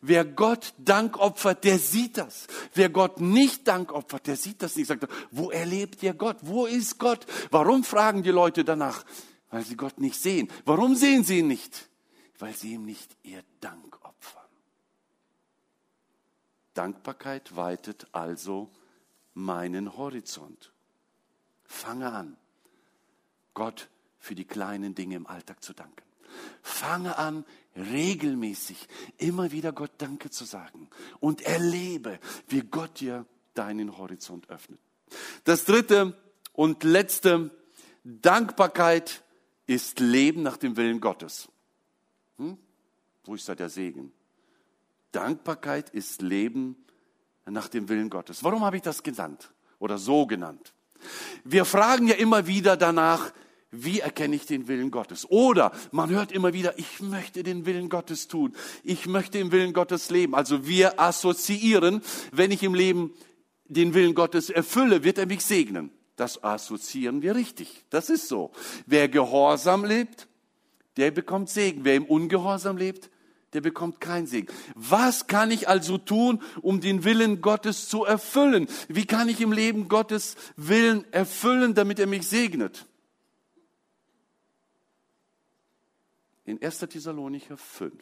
Wer 0.00 0.24
Gott 0.24 0.74
Dank 0.78 1.18
opfert, 1.18 1.64
der 1.64 1.78
sieht 1.78 2.18
das. 2.18 2.46
Wer 2.74 2.88
Gott 2.88 3.20
nicht 3.20 3.66
Dank 3.66 3.92
opfert, 3.92 4.26
der 4.26 4.36
sieht 4.36 4.62
das 4.62 4.76
nicht. 4.76 4.86
Sagt, 4.86 5.06
wo 5.30 5.50
erlebt 5.50 6.02
ihr 6.02 6.14
Gott? 6.14 6.38
Wo 6.42 6.66
ist 6.66 6.98
Gott? 6.98 7.26
Warum 7.50 7.84
fragen 7.84 8.22
die 8.22 8.30
Leute 8.30 8.64
danach? 8.64 9.04
Weil 9.50 9.64
sie 9.64 9.76
Gott 9.76 9.98
nicht 9.98 10.20
sehen. 10.20 10.48
Warum 10.64 10.94
sehen 10.94 11.24
sie 11.24 11.38
ihn 11.40 11.48
nicht? 11.48 11.88
Weil 12.38 12.54
sie 12.54 12.74
ihm 12.74 12.84
nicht 12.84 13.16
ihr 13.22 13.42
Dank. 13.60 13.95
Dankbarkeit 16.76 17.56
weitet 17.56 18.06
also 18.12 18.70
meinen 19.34 19.96
Horizont. 19.96 20.72
Fange 21.64 22.12
an, 22.12 22.36
Gott 23.54 23.88
für 24.18 24.34
die 24.34 24.44
kleinen 24.44 24.94
Dinge 24.94 25.16
im 25.16 25.26
Alltag 25.26 25.62
zu 25.62 25.72
danken. 25.72 26.02
Fange 26.62 27.16
an, 27.16 27.44
regelmäßig 27.76 28.88
immer 29.18 29.52
wieder 29.52 29.72
Gott 29.72 29.92
Danke 29.98 30.30
zu 30.30 30.44
sagen 30.44 30.88
und 31.20 31.42
erlebe, 31.42 32.18
wie 32.48 32.60
Gott 32.60 33.00
dir 33.00 33.26
deinen 33.54 33.96
Horizont 33.96 34.50
öffnet. 34.50 34.80
Das 35.44 35.64
dritte 35.64 36.16
und 36.52 36.84
letzte, 36.84 37.50
Dankbarkeit 38.04 39.22
ist 39.66 40.00
Leben 40.00 40.42
nach 40.42 40.56
dem 40.56 40.76
Willen 40.76 41.00
Gottes. 41.00 41.48
Hm? 42.36 42.58
Wo 43.24 43.34
ist 43.34 43.48
da 43.48 43.54
der 43.54 43.68
Segen? 43.68 44.12
Dankbarkeit 45.16 45.88
ist 45.88 46.20
Leben 46.20 46.76
nach 47.46 47.68
dem 47.68 47.88
Willen 47.88 48.10
Gottes. 48.10 48.44
Warum 48.44 48.62
habe 48.62 48.76
ich 48.76 48.82
das 48.82 49.02
genannt 49.02 49.50
oder 49.78 49.96
so 49.96 50.26
genannt? 50.26 50.74
Wir 51.42 51.64
fragen 51.64 52.08
ja 52.08 52.16
immer 52.16 52.46
wieder 52.46 52.76
danach, 52.76 53.32
wie 53.70 54.00
erkenne 54.00 54.36
ich 54.36 54.44
den 54.44 54.68
Willen 54.68 54.90
Gottes? 54.90 55.28
Oder 55.30 55.72
man 55.90 56.10
hört 56.10 56.32
immer 56.32 56.52
wieder, 56.52 56.78
ich 56.78 57.00
möchte 57.00 57.42
den 57.42 57.64
Willen 57.64 57.88
Gottes 57.88 58.28
tun. 58.28 58.54
Ich 58.84 59.06
möchte 59.06 59.38
im 59.38 59.52
Willen 59.52 59.72
Gottes 59.72 60.10
leben. 60.10 60.34
Also 60.34 60.66
wir 60.66 61.00
assoziieren, 61.00 62.02
wenn 62.32 62.50
ich 62.50 62.62
im 62.62 62.74
Leben 62.74 63.14
den 63.64 63.94
Willen 63.94 64.14
Gottes 64.14 64.50
erfülle, 64.50 65.02
wird 65.02 65.16
er 65.16 65.26
mich 65.26 65.42
segnen. 65.44 65.90
Das 66.16 66.44
assoziieren 66.44 67.22
wir 67.22 67.34
richtig. 67.34 67.86
Das 67.88 68.10
ist 68.10 68.28
so. 68.28 68.52
Wer 68.84 69.08
gehorsam 69.08 69.86
lebt, 69.86 70.28
der 70.98 71.10
bekommt 71.10 71.48
Segen. 71.48 71.84
Wer 71.84 71.94
im 71.94 72.04
Ungehorsam 72.04 72.76
lebt, 72.76 73.10
der 73.52 73.60
bekommt 73.60 74.00
keinen 74.00 74.26
Segen. 74.26 74.52
Was 74.74 75.26
kann 75.26 75.50
ich 75.50 75.68
also 75.68 75.98
tun, 75.98 76.42
um 76.62 76.80
den 76.80 77.04
Willen 77.04 77.40
Gottes 77.40 77.88
zu 77.88 78.04
erfüllen? 78.04 78.68
Wie 78.88 79.06
kann 79.06 79.28
ich 79.28 79.40
im 79.40 79.52
Leben 79.52 79.88
Gottes 79.88 80.36
Willen 80.56 81.10
erfüllen, 81.12 81.74
damit 81.74 81.98
er 81.98 82.06
mich 82.06 82.26
segnet? 82.28 82.86
In 86.44 86.62
1. 86.62 86.78
Thessalonicher 86.78 87.56
5, 87.56 87.92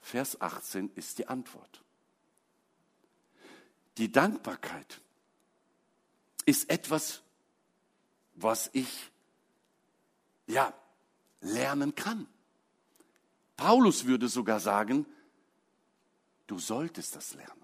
Vers 0.00 0.40
18 0.40 0.90
ist 0.94 1.18
die 1.18 1.28
Antwort. 1.28 1.82
Die 3.98 4.10
Dankbarkeit 4.10 5.00
ist 6.46 6.70
etwas, 6.70 7.20
was 8.34 8.70
ich 8.72 9.10
ja 10.46 10.72
lernen 11.40 11.94
kann. 11.94 12.26
Paulus 13.60 14.06
würde 14.06 14.28
sogar 14.28 14.58
sagen, 14.58 15.04
du 16.46 16.58
solltest 16.58 17.14
das 17.14 17.34
lernen. 17.34 17.62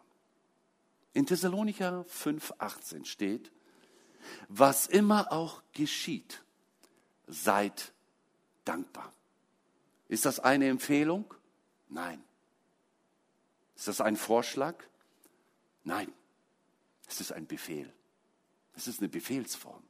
In 1.14 1.24
Thessalonicher 1.24 2.04
5,18 2.10 3.06
steht, 3.06 3.50
was 4.48 4.86
immer 4.86 5.32
auch 5.32 5.62
geschieht, 5.72 6.44
seid 7.26 7.94
dankbar. 8.66 9.10
Ist 10.08 10.26
das 10.26 10.38
eine 10.38 10.68
Empfehlung? 10.68 11.32
Nein. 11.88 12.22
Ist 13.74 13.88
das 13.88 14.02
ein 14.02 14.18
Vorschlag? 14.18 14.74
Nein, 15.82 16.12
es 17.08 17.22
ist 17.22 17.32
ein 17.32 17.46
Befehl. 17.46 17.90
Es 18.74 18.86
ist 18.86 18.98
eine 18.98 19.08
Befehlsform. 19.08 19.82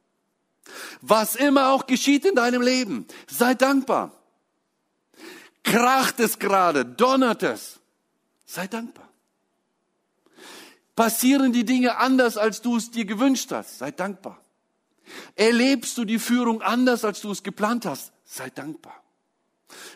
Was 1.01 1.35
immer 1.35 1.73
auch 1.73 1.85
geschieht 1.85 2.23
in 2.23 2.35
deinem 2.35 2.61
Leben, 2.61 3.05
sei 3.27 3.55
dankbar. 3.55 4.16
Kracht 5.67 6.21
es 6.21 6.39
gerade, 6.39 6.85
donnert 6.85 7.43
es, 7.43 7.79
sei 8.45 8.67
dankbar. 8.67 9.09
Passieren 10.95 11.51
die 11.51 11.65
Dinge 11.65 11.97
anders, 11.97 12.37
als 12.37 12.61
du 12.61 12.77
es 12.77 12.89
dir 12.89 13.03
gewünscht 13.03 13.51
hast, 13.51 13.77
sei 13.77 13.91
dankbar. 13.91 14.41
Erlebst 15.35 15.97
du 15.97 16.05
die 16.05 16.19
Führung 16.19 16.61
anders, 16.61 17.03
als 17.03 17.19
du 17.19 17.31
es 17.31 17.43
geplant 17.43 17.85
hast, 17.85 18.13
sei 18.23 18.49
dankbar. 18.49 19.03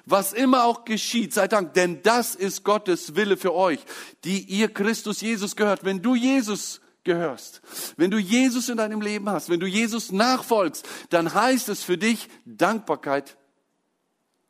Was 0.06 0.34
immer 0.34 0.66
auch 0.66 0.84
geschieht, 0.84 1.34
sei 1.34 1.48
Dank, 1.48 1.74
denn 1.74 2.04
das 2.04 2.36
ist 2.36 2.66
Gottes 2.66 3.16
Wille 3.16 3.38
für 3.38 3.54
euch, 3.54 3.80
die 4.26 4.42
ihr 4.44 4.68
Christus 4.74 5.22
Jesus 5.22 5.56
gehört. 5.56 5.86
Wenn 5.86 6.02
du 6.02 6.16
Jesus 6.16 6.82
gehörst, 7.06 7.62
wenn 7.96 8.12
du 8.12 8.18
Jesus 8.18 8.68
in 8.68 8.76
deinem 8.76 9.00
Leben 9.00 9.30
hast, 9.30 9.50
wenn 9.50 9.62
du 9.62 9.68
Jesus 9.68 10.12
nachfolgst, 10.12 10.86
dann 11.10 11.34
heißt 11.34 11.70
es 11.70 11.82
für 11.82 11.98
dich, 11.98 12.28
Dankbarkeit 12.46 13.38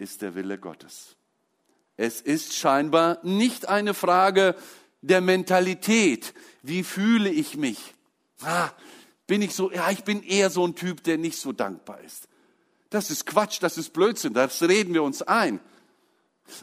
ist 0.01 0.21
der 0.21 0.35
Wille 0.35 0.57
Gottes. 0.57 1.15
Es 1.95 2.21
ist 2.21 2.55
scheinbar 2.55 3.19
nicht 3.23 3.69
eine 3.69 3.93
Frage 3.93 4.55
der 5.01 5.21
Mentalität. 5.21 6.33
Wie 6.63 6.83
fühle 6.83 7.29
ich 7.29 7.55
mich? 7.55 7.93
Ah, 8.41 8.71
bin 9.27 9.41
ich 9.41 9.53
so, 9.53 9.71
ja, 9.71 9.91
ich 9.91 10.03
bin 10.03 10.23
eher 10.23 10.49
so 10.49 10.65
ein 10.65 10.75
Typ, 10.75 11.03
der 11.03 11.17
nicht 11.17 11.37
so 11.37 11.53
dankbar 11.53 12.01
ist. 12.01 12.27
Das 12.89 13.11
ist 13.11 13.25
Quatsch, 13.25 13.59
das 13.61 13.77
ist 13.77 13.93
Blödsinn, 13.93 14.33
das 14.33 14.61
reden 14.63 14.93
wir 14.93 15.03
uns 15.03 15.21
ein. 15.21 15.59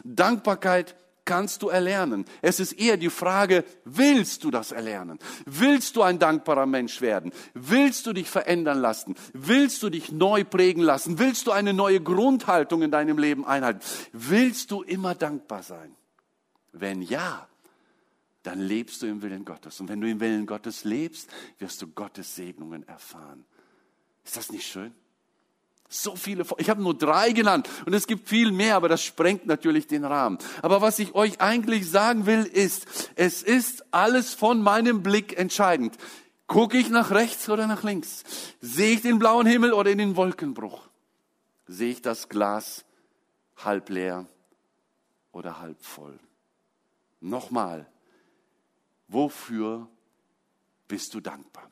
Dankbarkeit 0.03 0.95
kannst 1.29 1.61
du 1.61 1.69
erlernen. 1.69 2.25
Es 2.41 2.59
ist 2.59 2.73
eher 2.73 2.97
die 2.97 3.11
Frage, 3.11 3.63
willst 3.85 4.43
du 4.43 4.49
das 4.49 4.71
erlernen? 4.71 5.19
Willst 5.45 5.95
du 5.95 6.01
ein 6.01 6.17
dankbarer 6.17 6.65
Mensch 6.65 7.01
werden? 7.01 7.31
Willst 7.53 8.07
du 8.07 8.13
dich 8.13 8.27
verändern 8.27 8.79
lassen? 8.79 9.13
Willst 9.33 9.83
du 9.83 9.91
dich 9.91 10.11
neu 10.11 10.43
prägen 10.43 10.81
lassen? 10.81 11.19
Willst 11.19 11.45
du 11.45 11.51
eine 11.51 11.71
neue 11.71 12.01
Grundhaltung 12.01 12.81
in 12.81 12.89
deinem 12.89 13.19
Leben 13.19 13.45
einhalten? 13.45 13.79
Willst 14.11 14.71
du 14.71 14.81
immer 14.81 15.13
dankbar 15.13 15.61
sein? 15.61 15.95
Wenn 16.71 17.03
ja, 17.03 17.47
dann 18.41 18.59
lebst 18.59 19.03
du 19.03 19.05
im 19.05 19.21
Willen 19.21 19.45
Gottes. 19.45 19.79
Und 19.79 19.87
wenn 19.87 20.01
du 20.01 20.09
im 20.09 20.19
Willen 20.19 20.47
Gottes 20.47 20.83
lebst, 20.83 21.29
wirst 21.59 21.79
du 21.83 21.87
Gottes 21.89 22.35
Segnungen 22.35 22.87
erfahren. 22.87 23.45
Ist 24.25 24.35
das 24.35 24.51
nicht 24.51 24.65
schön? 24.65 24.95
So 25.91 26.15
viele, 26.15 26.45
ich 26.59 26.69
habe 26.69 26.83
nur 26.83 26.95
drei 26.95 27.31
genannt 27.31 27.67
und 27.87 27.93
es 27.93 28.05
gibt 28.05 28.29
viel 28.29 28.51
mehr, 28.51 28.75
aber 28.75 28.89
das 28.89 29.03
sprengt 29.03 29.47
natürlich 29.47 29.87
den 29.87 30.05
Rahmen. 30.05 30.37
Aber 30.61 30.81
was 30.81 30.99
ich 30.99 31.15
euch 31.15 31.41
eigentlich 31.41 31.89
sagen 31.89 32.27
will, 32.27 32.43
ist, 32.43 33.11
es 33.15 33.41
ist 33.41 33.83
alles 33.91 34.35
von 34.35 34.61
meinem 34.61 35.01
Blick 35.01 35.35
entscheidend. 35.35 35.97
Gucke 36.45 36.77
ich 36.77 36.91
nach 36.91 37.09
rechts 37.09 37.49
oder 37.49 37.65
nach 37.65 37.83
links? 37.83 38.23
Sehe 38.61 38.93
ich 38.93 39.01
den 39.01 39.17
blauen 39.17 39.47
Himmel 39.47 39.73
oder 39.73 39.89
in 39.89 39.97
den 39.97 40.15
Wolkenbruch? 40.15 40.87
Sehe 41.67 41.91
ich 41.91 42.03
das 42.03 42.29
Glas 42.29 42.85
halb 43.57 43.89
leer 43.89 44.27
oder 45.31 45.59
halb 45.59 45.83
voll? 45.83 46.19
Nochmal, 47.19 47.87
wofür 49.07 49.87
bist 50.87 51.15
du 51.15 51.19
dankbar? 51.19 51.69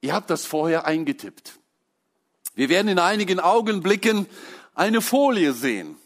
Ihr 0.00 0.12
habt 0.12 0.28
das 0.28 0.44
vorher 0.44 0.86
eingetippt. 0.86 1.60
Wir 2.54 2.68
werden 2.68 2.88
in 2.88 2.98
einigen 2.98 3.40
Augenblicken 3.40 4.26
eine 4.74 5.00
Folie 5.00 5.52
sehen. 5.52 5.96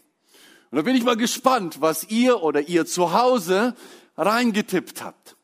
Und 0.71 0.75
da 0.75 0.81
bin 0.81 0.95
ich 0.95 1.03
mal 1.03 1.17
gespannt, 1.17 1.81
was 1.81 2.05
ihr 2.09 2.41
oder 2.43 2.61
ihr 2.61 2.85
zu 2.85 3.13
Hause 3.13 3.75
reingetippt 4.17 5.03
habt. 5.03 5.35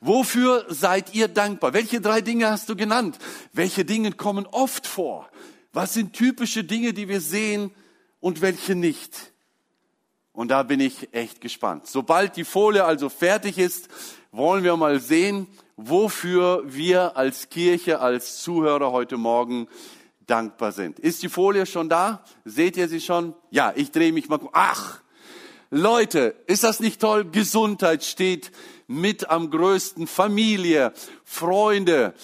Wofür 0.00 0.64
seid 0.68 1.14
ihr 1.14 1.28
dankbar? 1.28 1.72
Welche 1.72 2.00
drei 2.00 2.20
Dinge 2.20 2.48
hast 2.48 2.68
du 2.68 2.76
genannt? 2.76 3.18
Welche 3.52 3.84
Dinge 3.84 4.12
kommen 4.12 4.46
oft 4.46 4.86
vor? 4.86 5.28
Was 5.72 5.94
sind 5.94 6.14
typische 6.14 6.64
Dinge, 6.64 6.92
die 6.92 7.08
wir 7.08 7.20
sehen 7.20 7.70
und 8.20 8.40
welche 8.40 8.74
nicht? 8.74 9.32
Und 10.32 10.48
da 10.48 10.62
bin 10.62 10.80
ich 10.80 11.12
echt 11.12 11.40
gespannt. 11.40 11.86
Sobald 11.86 12.36
die 12.36 12.44
Folie 12.44 12.84
also 12.84 13.08
fertig 13.08 13.58
ist, 13.58 13.88
wollen 14.32 14.64
wir 14.64 14.76
mal 14.76 15.00
sehen, 15.00 15.46
wofür 15.76 16.62
wir 16.66 17.16
als 17.16 17.48
Kirche, 17.48 18.00
als 18.00 18.42
Zuhörer 18.42 18.92
heute 18.92 19.16
Morgen 19.16 19.68
dankbar 20.30 20.72
sind. 20.72 20.98
Ist 20.98 21.22
die 21.22 21.28
Folie 21.28 21.66
schon 21.66 21.88
da? 21.88 22.24
Seht 22.44 22.76
ihr 22.76 22.88
sie 22.88 23.00
schon? 23.00 23.34
Ja, 23.50 23.72
ich 23.74 23.90
drehe 23.90 24.12
mich 24.12 24.28
mal. 24.28 24.38
Ach, 24.52 25.00
Leute, 25.70 26.36
ist 26.46 26.64
das 26.64 26.80
nicht 26.80 27.00
toll? 27.00 27.24
Gesundheit 27.24 28.04
steht 28.04 28.52
mit 28.86 29.30
am 29.30 29.50
größten. 29.50 30.06
Familie, 30.06 30.92
Freunde, 31.24 32.14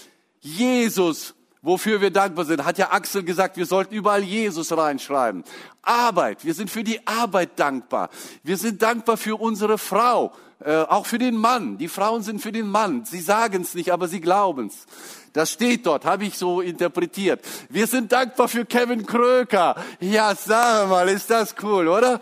Jesus, 0.41 1.35
wofür 1.67 2.01
wir 2.01 2.11
dankbar 2.11 2.45
sind. 2.45 2.65
Hat 2.65 2.79
ja 2.79 2.93
Axel 2.93 3.25
gesagt, 3.25 3.57
wir 3.57 3.67
sollten 3.67 3.93
überall 3.93 4.23
Jesus 4.23 4.75
reinschreiben. 4.75 5.43
Arbeit, 5.83 6.45
wir 6.45 6.55
sind 6.55 6.71
für 6.71 6.85
die 6.85 7.05
Arbeit 7.07 7.59
dankbar. 7.59 8.09
Wir 8.45 8.57
sind 8.57 8.83
dankbar 8.83 9.17
für 9.17 9.41
unsere 9.41 9.77
Frau, 9.77 10.33
äh, 10.65 10.77
auch 10.83 11.07
für 11.07 11.19
den 11.19 11.37
Mann. 11.37 11.77
Die 11.77 11.89
Frauen 11.89 12.23
sind 12.23 12.41
für 12.41 12.53
den 12.53 12.69
Mann. 12.69 13.05
Sie 13.05 13.21
sagen 13.21 13.63
es 13.63 13.75
nicht, 13.75 13.93
aber 13.93 14.07
sie 14.07 14.21
glauben 14.21 14.69
es. 14.69 14.87
Das 15.33 15.51
steht 15.51 15.85
dort, 15.85 16.05
habe 16.05 16.25
ich 16.25 16.39
so 16.39 16.61
interpretiert. 16.61 17.41
Wir 17.69 17.87
sind 17.89 18.13
dankbar 18.13 18.49
für 18.49 18.65
Kevin 18.65 19.05
Kröker. 19.05 19.75
Ja, 20.01 20.35
sag 20.35 20.89
mal, 20.89 21.09
ist 21.09 21.29
das 21.31 21.57
cool, 21.63 21.89
oder? 21.89 22.21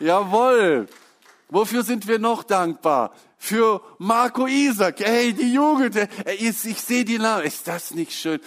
Jawohl. 0.00 0.88
Wofür 1.48 1.84
sind 1.84 2.08
wir 2.08 2.18
noch 2.18 2.42
dankbar? 2.42 3.12
Für 3.38 3.80
Marco 3.98 4.46
Isaac. 4.46 5.00
Hey, 5.00 5.32
die 5.32 5.54
Jugend. 5.54 5.96
Ich, 6.38 6.64
ich 6.66 6.82
sehe 6.82 7.04
die 7.04 7.18
Namen. 7.18 7.44
Ist 7.44 7.66
das 7.66 7.92
nicht 7.92 8.12
schön? 8.12 8.40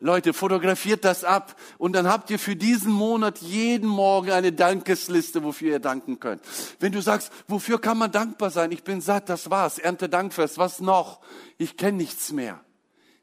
Leute, 0.00 0.32
fotografiert 0.32 1.04
das 1.04 1.24
ab 1.24 1.56
und 1.76 1.92
dann 1.92 2.06
habt 2.06 2.30
ihr 2.30 2.38
für 2.38 2.54
diesen 2.54 2.92
Monat 2.92 3.38
jeden 3.38 3.88
Morgen 3.88 4.30
eine 4.30 4.52
Dankesliste, 4.52 5.42
wofür 5.42 5.72
ihr 5.72 5.80
danken 5.80 6.20
könnt. 6.20 6.40
Wenn 6.78 6.92
du 6.92 7.02
sagst, 7.02 7.32
wofür 7.48 7.80
kann 7.80 7.98
man 7.98 8.12
dankbar 8.12 8.50
sein? 8.50 8.70
Ich 8.70 8.84
bin 8.84 9.00
satt, 9.00 9.28
das 9.28 9.50
war's. 9.50 9.78
Ernte 9.78 10.08
Dankfest, 10.08 10.56
was 10.56 10.80
noch? 10.80 11.20
Ich 11.56 11.76
kenne 11.76 11.98
nichts 11.98 12.30
mehr. 12.30 12.60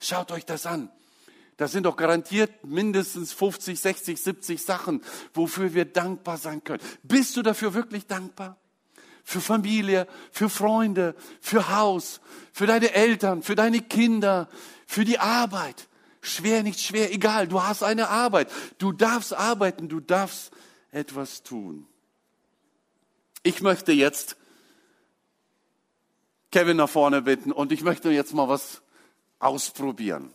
Schaut 0.02 0.32
euch 0.34 0.46
das 0.46 0.66
an. 0.66 0.90
Das 1.56 1.72
sind 1.72 1.86
doch 1.86 1.96
garantiert 1.96 2.52
mindestens 2.66 3.32
50, 3.32 3.80
60, 3.80 4.22
70 4.22 4.62
Sachen, 4.62 5.02
wofür 5.34 5.74
wir 5.74 5.86
dankbar 5.86 6.38
sein 6.38 6.62
können. 6.66 6.84
Bist 7.04 7.38
du 7.38 7.42
dafür 7.42 7.74
wirklich 7.74 8.08
dankbar? 8.08 8.58
Für 9.24 9.40
Familie, 9.40 10.08
für 10.32 10.50
Freunde, 10.50 11.16
für 11.40 11.74
Haus, 11.74 12.20
für 12.52 12.68
deine 12.68 12.94
Eltern, 12.94 13.42
für 13.42 13.56
deine 13.56 13.80
Kinder, 13.80 14.50
für 14.86 15.06
die 15.06 15.20
Arbeit. 15.20 15.88
Schwer, 16.26 16.64
nicht 16.64 16.80
schwer, 16.80 17.14
egal. 17.14 17.48
Du 17.48 17.62
hast 17.62 17.84
eine 17.84 18.10
Arbeit. 18.10 18.52
Du 18.80 18.92
darfst 18.92 19.32
arbeiten, 19.34 19.88
du 19.88 20.00
darfst 20.00 20.52
etwas 20.92 21.44
tun. 21.44 21.86
Ich 23.44 23.62
möchte 23.62 23.92
jetzt 23.92 24.36
Kevin 26.52 26.78
nach 26.78 26.90
vorne 26.90 27.22
bitten 27.22 27.52
und 27.52 27.72
ich 27.72 27.84
möchte 27.84 28.10
jetzt 28.10 28.34
mal 28.34 28.50
was 28.50 28.82
ausprobieren. 29.38 30.34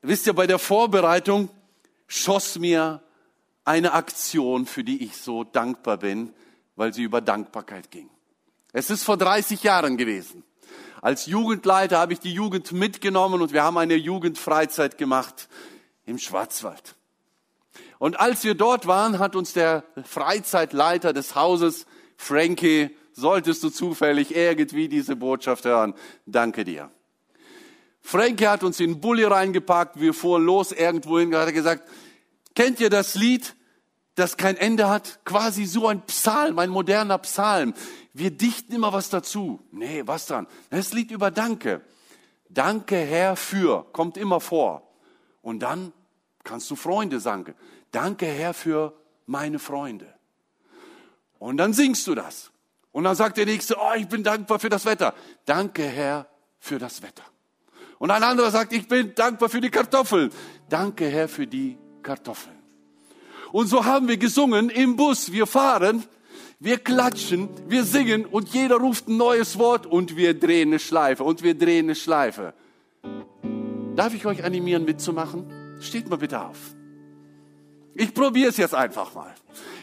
Wisst 0.00 0.26
ihr, 0.26 0.32
bei 0.32 0.46
der 0.46 0.58
Vorbereitung 0.58 1.50
schoss 2.06 2.58
mir 2.58 3.02
eine 3.64 3.92
Aktion, 3.92 4.64
für 4.64 4.82
die 4.82 5.04
ich 5.04 5.16
so 5.18 5.44
dankbar 5.44 5.98
bin, 5.98 6.32
weil 6.74 6.94
sie 6.94 7.02
über 7.02 7.20
Dankbarkeit 7.20 7.90
ging. 7.90 8.08
Es 8.72 8.88
ist 8.88 9.02
vor 9.02 9.18
30 9.18 9.62
Jahren 9.62 9.98
gewesen. 9.98 10.42
Als 11.06 11.26
Jugendleiter 11.26 11.98
habe 11.98 12.14
ich 12.14 12.18
die 12.18 12.32
Jugend 12.32 12.72
mitgenommen 12.72 13.40
und 13.40 13.52
wir 13.52 13.62
haben 13.62 13.78
eine 13.78 13.94
Jugendfreizeit 13.94 14.98
gemacht 14.98 15.48
im 16.04 16.18
Schwarzwald. 16.18 16.96
Und 18.00 18.18
als 18.18 18.42
wir 18.42 18.56
dort 18.56 18.88
waren, 18.88 19.20
hat 19.20 19.36
uns 19.36 19.52
der 19.52 19.84
Freizeitleiter 20.02 21.12
des 21.12 21.36
Hauses, 21.36 21.86
Frankie, 22.16 22.90
solltest 23.12 23.62
du 23.62 23.70
zufällig 23.70 24.34
irgendwie 24.34 24.88
diese 24.88 25.14
Botschaft 25.14 25.64
hören, 25.64 25.94
danke 26.26 26.64
dir. 26.64 26.90
Frankie 28.00 28.48
hat 28.48 28.64
uns 28.64 28.80
in 28.80 28.94
den 28.94 29.00
Bulli 29.00 29.22
reingepackt, 29.22 30.00
wir 30.00 30.12
fuhren 30.12 30.44
los 30.44 30.72
irgendwohin, 30.72 31.36
hat 31.36 31.46
er 31.46 31.52
gesagt, 31.52 31.88
kennt 32.56 32.80
ihr 32.80 32.90
das 32.90 33.14
Lied, 33.14 33.54
das 34.16 34.36
kein 34.36 34.56
Ende 34.56 34.88
hat? 34.88 35.20
Quasi 35.24 35.64
so 35.64 35.86
ein 35.86 36.02
Psalm, 36.02 36.58
ein 36.58 36.70
moderner 36.70 37.18
Psalm. 37.18 37.72
Wir 38.12 38.30
dichten 38.30 38.72
immer 38.74 38.92
was 38.92 39.08
dazu. 39.08 39.60
Nee, 39.70 40.02
was 40.06 40.26
dann? 40.26 40.46
Das 40.70 40.92
Lied 40.92 41.10
über 41.12 41.30
Danke. 41.30 41.82
Danke 42.48 42.96
Herr 42.96 43.36
für, 43.36 43.84
kommt 43.92 44.16
immer 44.16 44.40
vor. 44.40 44.82
Und 45.42 45.60
dann 45.60 45.92
kannst 46.42 46.70
du 46.70 46.76
Freunde 46.76 47.20
sagen. 47.20 47.54
Danke 47.92 48.26
Herr 48.26 48.54
für 48.54 48.92
meine 49.26 49.58
Freunde. 49.58 50.12
Und 51.38 51.58
dann 51.58 51.72
singst 51.72 52.06
du 52.06 52.14
das. 52.14 52.50
Und 52.92 53.04
dann 53.04 53.14
sagt 53.14 53.36
der 53.36 53.46
Nächste, 53.46 53.76
oh, 53.78 53.92
ich 53.96 54.08
bin 54.08 54.24
dankbar 54.24 54.58
für 54.58 54.70
das 54.70 54.84
Wetter. 54.84 55.14
Danke 55.44 55.82
Herr 55.84 56.26
für 56.58 56.78
das 56.78 57.02
Wetter. 57.02 57.24
Und 57.98 58.10
ein 58.10 58.22
anderer 58.22 58.50
sagt, 58.50 58.72
ich 58.72 58.86
bin 58.88 59.14
dankbar 59.14 59.48
für 59.48 59.60
die 59.60 59.70
Kartoffeln. 59.70 60.30
Danke, 60.68 61.08
Herr, 61.08 61.28
für 61.28 61.46
die 61.46 61.78
Kartoffeln. 62.02 62.55
Und 63.52 63.68
so 63.68 63.84
haben 63.84 64.08
wir 64.08 64.16
gesungen 64.16 64.70
im 64.70 64.96
Bus. 64.96 65.32
Wir 65.32 65.46
fahren. 65.46 66.04
Wir 66.58 66.78
klatschen, 66.78 67.50
wir 67.68 67.84
singen 67.84 68.24
und 68.24 68.48
jeder 68.48 68.76
ruft 68.76 69.08
ein 69.08 69.18
neues 69.18 69.58
Wort 69.58 69.84
und 69.84 70.16
wir 70.16 70.32
drehen 70.32 70.70
eine 70.70 70.78
Schleife 70.78 71.22
und 71.22 71.42
wir 71.42 71.54
drehen 71.54 71.84
eine 71.84 71.94
Schleife. 71.94 72.54
Darf 73.94 74.14
ich 74.14 74.24
euch 74.24 74.42
animieren 74.42 74.86
mitzumachen? 74.86 75.52
Steht 75.80 76.08
mal 76.08 76.16
bitte 76.16 76.40
auf. 76.40 76.56
Ich 77.94 78.14
probiere 78.14 78.48
es 78.48 78.56
jetzt 78.56 78.74
einfach 78.74 79.14
mal. 79.14 79.34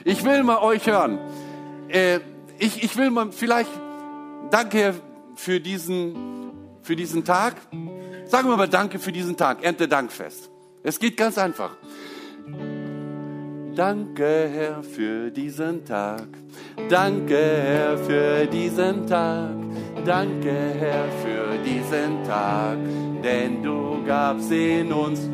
Ich 0.04 0.24
will 0.24 0.44
mal 0.44 0.60
euch 0.60 0.88
hören. 0.88 1.20
Äh, 1.90 2.20
ich, 2.58 2.84
ich 2.84 2.98
will 2.98 3.12
mal 3.12 3.32
vielleicht, 3.32 3.70
danke 4.50 4.96
für 5.36 5.60
diesen, 5.60 6.52
für 6.82 6.96
diesen 6.96 7.24
Tag. 7.24 7.56
Sagen 8.26 8.50
wir 8.50 8.58
mal 8.58 8.68
Danke 8.68 8.98
für 8.98 9.12
diesen 9.12 9.38
Tag, 9.38 9.64
Erntedankfest. 9.64 10.50
Es 10.82 11.00
geht 11.00 11.18
ganz 11.18 11.38
einfach. 11.38 11.78
Danke, 13.76 14.50
Herr, 14.54 14.84
für 14.84 15.32
diesen 15.32 15.84
Tag. 15.84 16.28
Danke, 16.90 17.36
Herr, 17.36 17.98
für 17.98 18.46
diesen 18.46 19.08
Tag. 19.08 19.50
Danke, 20.06 20.54
Herr, 20.80 21.06
für 21.24 21.58
diesen 21.66 22.24
Tag. 22.24 22.78
Denn 23.24 23.64
du 23.64 24.06
gabst 24.06 24.52
ihn 24.52 24.94
uns. 24.94 25.28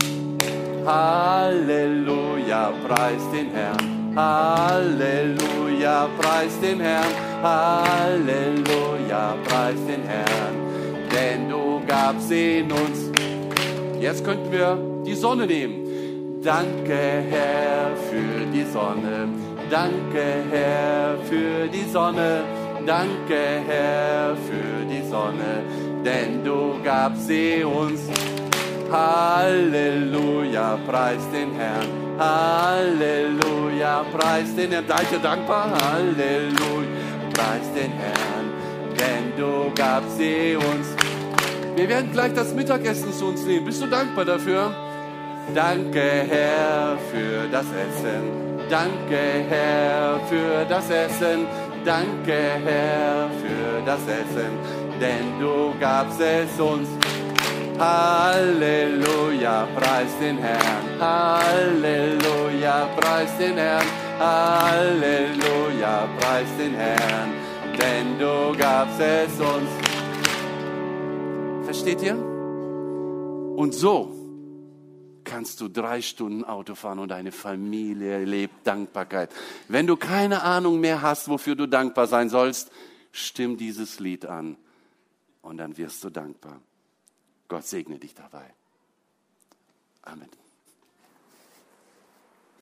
Halleluja, 0.85 2.71
preis 2.87 3.21
den 3.33 3.51
Herrn. 3.51 4.15
Halleluja, 4.15 6.07
preis 6.17 6.57
den 6.61 6.79
Herrn. 6.79 7.13
Halleluja, 7.43 9.35
preis 9.43 9.85
den 9.85 10.03
Herrn. 10.03 10.55
Denn 11.13 11.49
du 11.49 11.81
gabst 11.85 12.31
ihn 12.31 12.71
uns. 12.71 13.11
Jetzt 13.99 14.23
könnten 14.23 14.49
wir 14.49 14.77
die 15.05 15.15
Sonne 15.15 15.45
nehmen. 15.45 15.88
Danke, 16.43 17.23
Herr, 17.29 17.97
für 18.09 18.45
die 18.53 18.63
Sonne. 18.63 19.27
Danke, 19.69 20.45
Herr, 20.49 21.17
für 21.25 21.67
die 21.67 21.83
Sonne. 21.91 22.43
Danke, 22.85 23.61
Herr, 23.67 24.37
für 24.37 24.85
die 24.89 25.05
Sonne. 25.09 25.63
Denn 26.05 26.41
du 26.41 26.81
gabst 26.81 27.27
sie 27.27 27.61
uns. 27.61 27.99
Halleluja, 28.89 30.79
preis 30.87 31.29
den 31.33 31.51
Herrn. 31.55 31.87
Halleluja, 32.17 34.05
preis 34.17 34.55
den 34.55 34.71
Herrn. 34.71 34.85
Seid 34.87 35.11
ihr 35.11 35.19
dankbar? 35.19 35.71
Halleluja, 35.71 36.87
preis 37.33 37.67
den 37.75 37.91
Herrn. 37.91 38.47
Denn 38.97 39.33
du 39.37 39.73
gabst 39.75 40.17
sie 40.17 40.55
uns. 40.55 40.95
Wir 41.75 41.89
werden 41.89 42.13
gleich 42.13 42.33
das 42.33 42.53
Mittagessen 42.53 43.11
zu 43.11 43.27
uns 43.27 43.43
nehmen. 43.43 43.65
Bist 43.65 43.81
du 43.81 43.87
dankbar 43.87 44.23
dafür? 44.23 44.88
Danke, 45.55 46.25
Herr, 46.29 46.97
für 47.11 47.47
das 47.51 47.65
Essen. 47.65 48.49
Danke, 48.69 49.45
Herr, 49.49 50.19
für 50.29 50.65
das 50.69 50.89
Essen. 50.89 51.47
Danke, 51.83 52.37
Herr, 52.63 53.29
für 53.41 53.81
das 53.85 54.01
Essen. 54.01 54.51
Denn 55.01 55.39
du 55.39 55.73
gabst 55.79 56.21
es 56.21 56.59
uns. 56.59 56.87
Halleluja, 57.79 59.67
preis 59.75 60.11
den 60.21 60.37
Herrn. 60.37 60.83
Halleluja, 60.99 62.89
preis 62.97 63.35
den 63.39 63.57
Herrn. 63.57 63.85
Halleluja, 64.19 66.07
preis 66.19 66.47
den 66.59 66.75
Herrn. 66.75 67.31
Denn 67.79 68.19
du 68.19 68.57
gabst 68.57 68.99
es 68.99 69.39
uns. 69.39 69.69
Versteht 71.65 72.01
ihr? 72.03 72.17
Und 73.55 73.73
so 73.73 74.18
kannst 75.29 75.61
du 75.61 75.67
drei 75.67 76.01
Stunden 76.01 76.43
Auto 76.43 76.73
fahren 76.73 76.97
und 76.97 77.09
deine 77.09 77.31
Familie 77.31 78.25
lebt 78.25 78.65
Dankbarkeit. 78.65 79.31
Wenn 79.67 79.85
du 79.85 79.95
keine 79.95 80.41
Ahnung 80.41 80.79
mehr 80.79 81.03
hast, 81.03 81.29
wofür 81.29 81.55
du 81.55 81.67
dankbar 81.67 82.07
sein 82.07 82.29
sollst, 82.29 82.71
stimm 83.11 83.55
dieses 83.55 83.99
Lied 83.99 84.25
an 84.25 84.57
und 85.41 85.57
dann 85.57 85.77
wirst 85.77 86.03
du 86.03 86.09
dankbar. 86.09 86.59
Gott 87.47 87.65
segne 87.65 87.99
dich 87.99 88.15
dabei. 88.15 88.53
Amen. 90.01 90.38